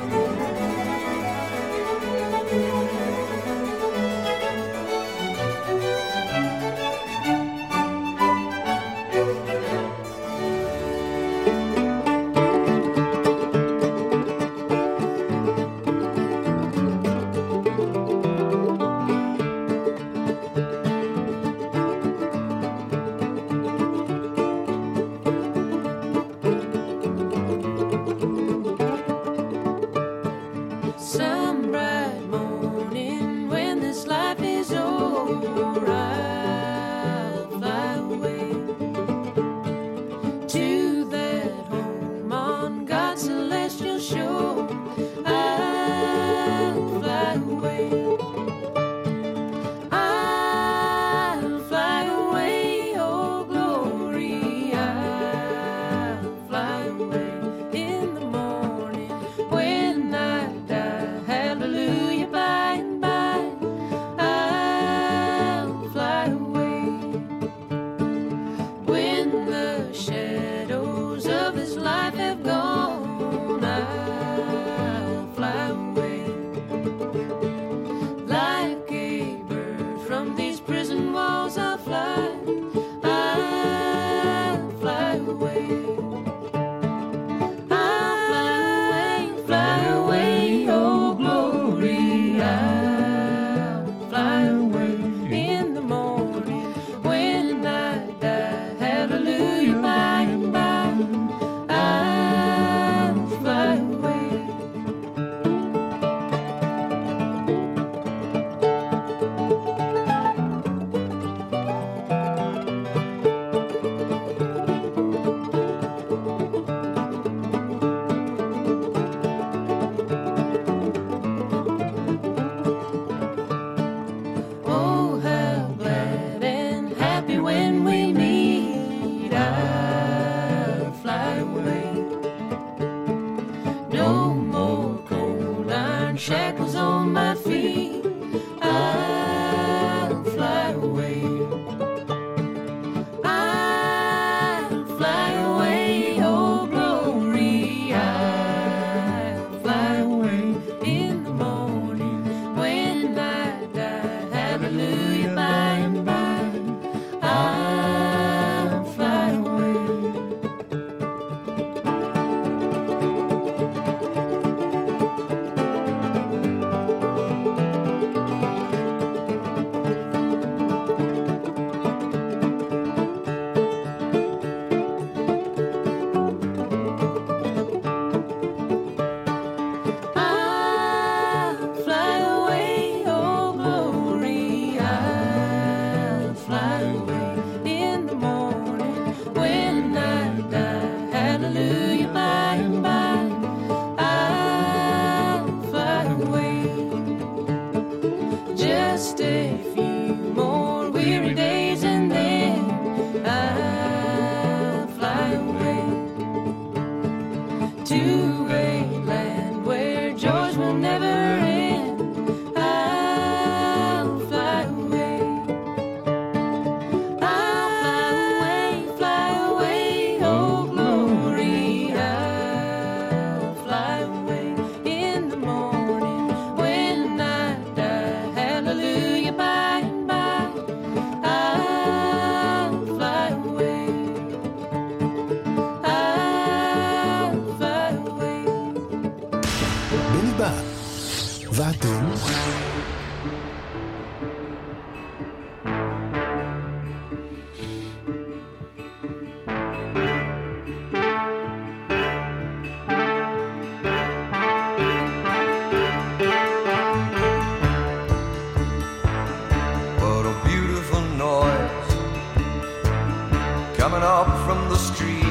Coming 263.95 264.07
up 264.09 264.27
from 264.45 264.69
the 264.69 264.75
street. 264.75 265.23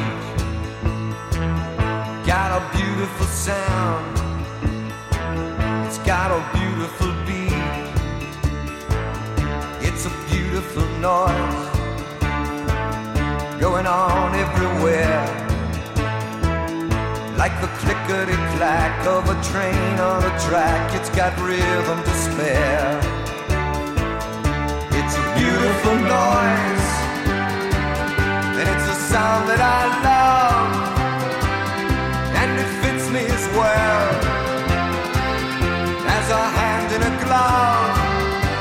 Got 2.27 2.51
a 2.59 2.77
beautiful 2.77 3.27
sound, 3.27 4.19
it's 5.87 5.99
got 5.99 6.31
a 6.31 6.41
beautiful 6.57 7.13
beat. 7.27 7.53
It's 9.87 10.07
a 10.07 10.13
beautiful 10.31 10.87
noise 11.01 11.71
going 13.61 13.87
on 13.87 14.35
everywhere. 14.35 15.25
Like 17.37 17.61
the 17.61 17.69
clickety 17.83 18.39
clack 18.57 19.07
of 19.07 19.29
a 19.29 19.37
train 19.51 20.01
on 20.01 20.23
a 20.23 20.39
track, 20.47 20.95
it's 20.95 21.11
got 21.11 21.39
rhythm 21.39 22.03
to 22.03 22.15
spare. 22.27 22.99
It's 24.99 25.15
a 25.17 25.25
beautiful 25.37 25.97
noise, 26.17 26.84
sound 29.25 29.45
that 29.53 29.63
I 29.81 29.83
love, 30.09 30.73
and 32.41 32.51
it 32.63 32.71
fits 32.83 33.07
me 33.15 33.23
as 33.37 33.45
well 33.59 34.07
as 36.17 36.27
a 36.41 36.45
hand 36.59 36.89
in 36.97 37.03
a 37.11 37.13
glove. 37.25 37.95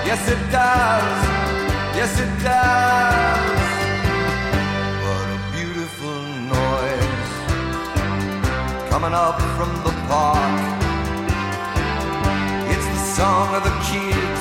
Yes, 0.10 0.22
it 0.36 0.42
does. 0.60 1.16
Yes, 2.00 2.12
it 2.26 2.32
does. 2.52 3.66
What 5.06 5.28
a 5.38 5.40
beautiful 5.58 6.20
noise 6.56 7.34
coming 8.92 9.16
up 9.28 9.38
from 9.58 9.72
the 9.88 9.94
park. 10.12 10.62
It's 12.74 12.88
the 12.96 13.02
song 13.18 13.48
of 13.58 13.62
the 13.70 13.76
kids, 13.90 14.33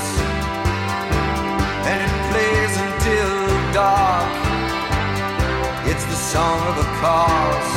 song 6.33 6.67
of 6.67 6.77
the 6.77 6.91
cars 7.05 7.69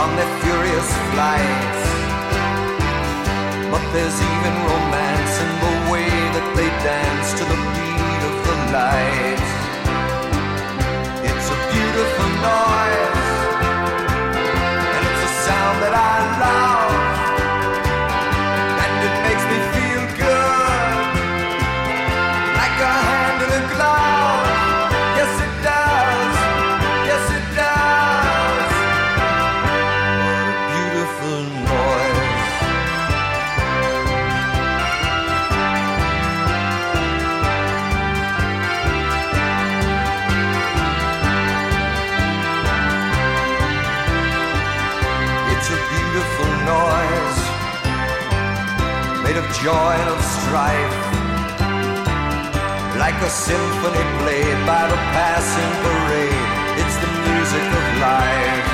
on 0.00 0.16
their 0.16 0.32
furious 0.40 0.90
flights. 1.12 1.82
But 3.70 3.84
there's 3.92 4.18
even 4.32 4.54
romance 4.72 5.34
in 5.44 5.50
the 5.64 5.74
way 5.92 6.08
that 6.08 6.48
they 6.56 6.70
dance 6.80 7.28
to 7.38 7.44
the 7.52 7.58
beat 7.74 8.22
of 8.30 8.36
the 8.48 8.56
light. 8.72 9.53
Noise 46.64 47.40
made 49.24 49.36
of 49.36 49.46
joy 49.64 49.92
and 50.02 50.10
of 50.14 50.20
strife, 50.36 50.96
like 52.98 53.18
a 53.20 53.30
symphony 53.30 54.04
played 54.20 54.58
by 54.66 54.82
the 54.92 54.98
passing 55.16 55.72
parade. 55.84 56.48
It's 56.80 56.96
the 57.04 57.10
music 57.26 57.66
of 57.80 57.84
life. 58.08 58.68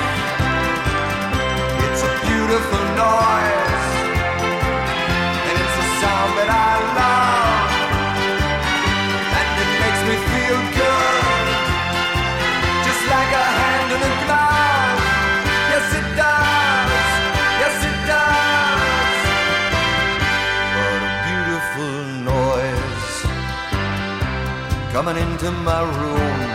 It's 1.87 2.03
a 2.11 2.13
beautiful 2.27 2.85
noise, 2.99 3.60
coming 24.92 25.18
into 25.18 25.52
my 25.52 25.82
room, 26.00 26.50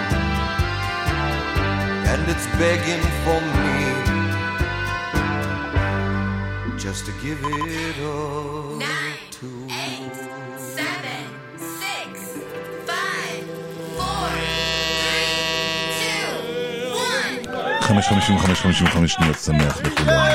and 2.10 2.22
it's 2.32 2.46
begging 2.58 3.04
for 3.24 3.40
me 3.58 3.80
just 6.78 7.04
to 7.06 7.12
give 7.22 7.38
it 7.42 7.96
all 8.02 8.78
to. 9.30 9.48
Seven, 10.58 11.24
six, 11.56 12.10
five, 12.90 13.44
four, 13.96 14.30
three, 15.02 15.40
two, 16.00 16.90
one. 16.94 18.02
5.55 18.02 19.06
שניות 19.08 19.38
שמח 19.38 19.80
לכולם. 19.84 20.33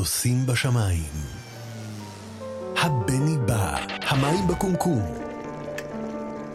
המטוסים 0.00 0.46
בשמיים. 0.46 1.12
הבני 2.76 3.38
בא, 3.46 3.76
המים 4.02 4.46
בקומקום. 4.46 5.02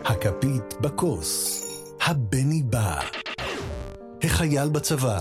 הכפית 0.05 0.73
בכוס, 0.81 1.61
הבני 2.01 2.63
בא. 2.63 2.99
החייל 4.23 4.69
בצבא? 4.69 5.19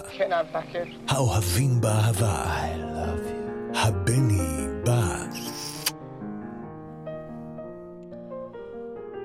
האוהבים 1.08 1.80
באהבה, 1.80 2.44
הבני 3.74 4.66
בא. 4.84 5.26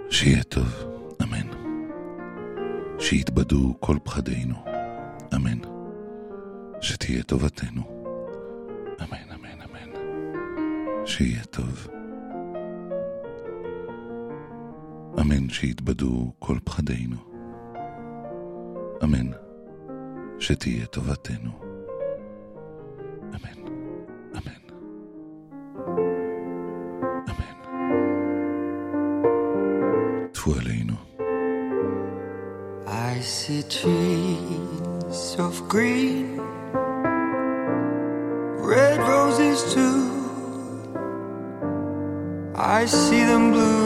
שיהיה 0.10 0.44
טוב, 0.44 0.84
אמן. 1.24 1.48
שיתבדו 3.00 3.76
כל 3.80 3.98
פחדינו, 4.04 4.56
אמן. 5.36 5.60
שתהיה 6.82 7.24
טובתנו, 7.24 7.99
שיהיה 11.20 11.44
טוב. 11.44 11.88
אמן 15.22 15.50
שיתבדו 15.50 16.32
כל 16.40 16.58
פחדינו. 16.64 17.16
אמן 19.04 19.32
שתהיה 20.40 20.86
טובתנו. 20.86 21.52
אמן, 23.36 23.60
אמן. 24.34 24.62
טפו 30.34 30.54
עלינו. 30.56 30.94
I 32.86 33.22
see 33.22 33.64
trees 33.78 35.36
of 35.38 35.68
green, 35.68 36.40
red 38.72 39.00
roses 39.14 39.74
too. 39.74 40.09
I 42.80 42.86
see 42.86 43.26
them 43.26 43.52
bloom 43.52 43.79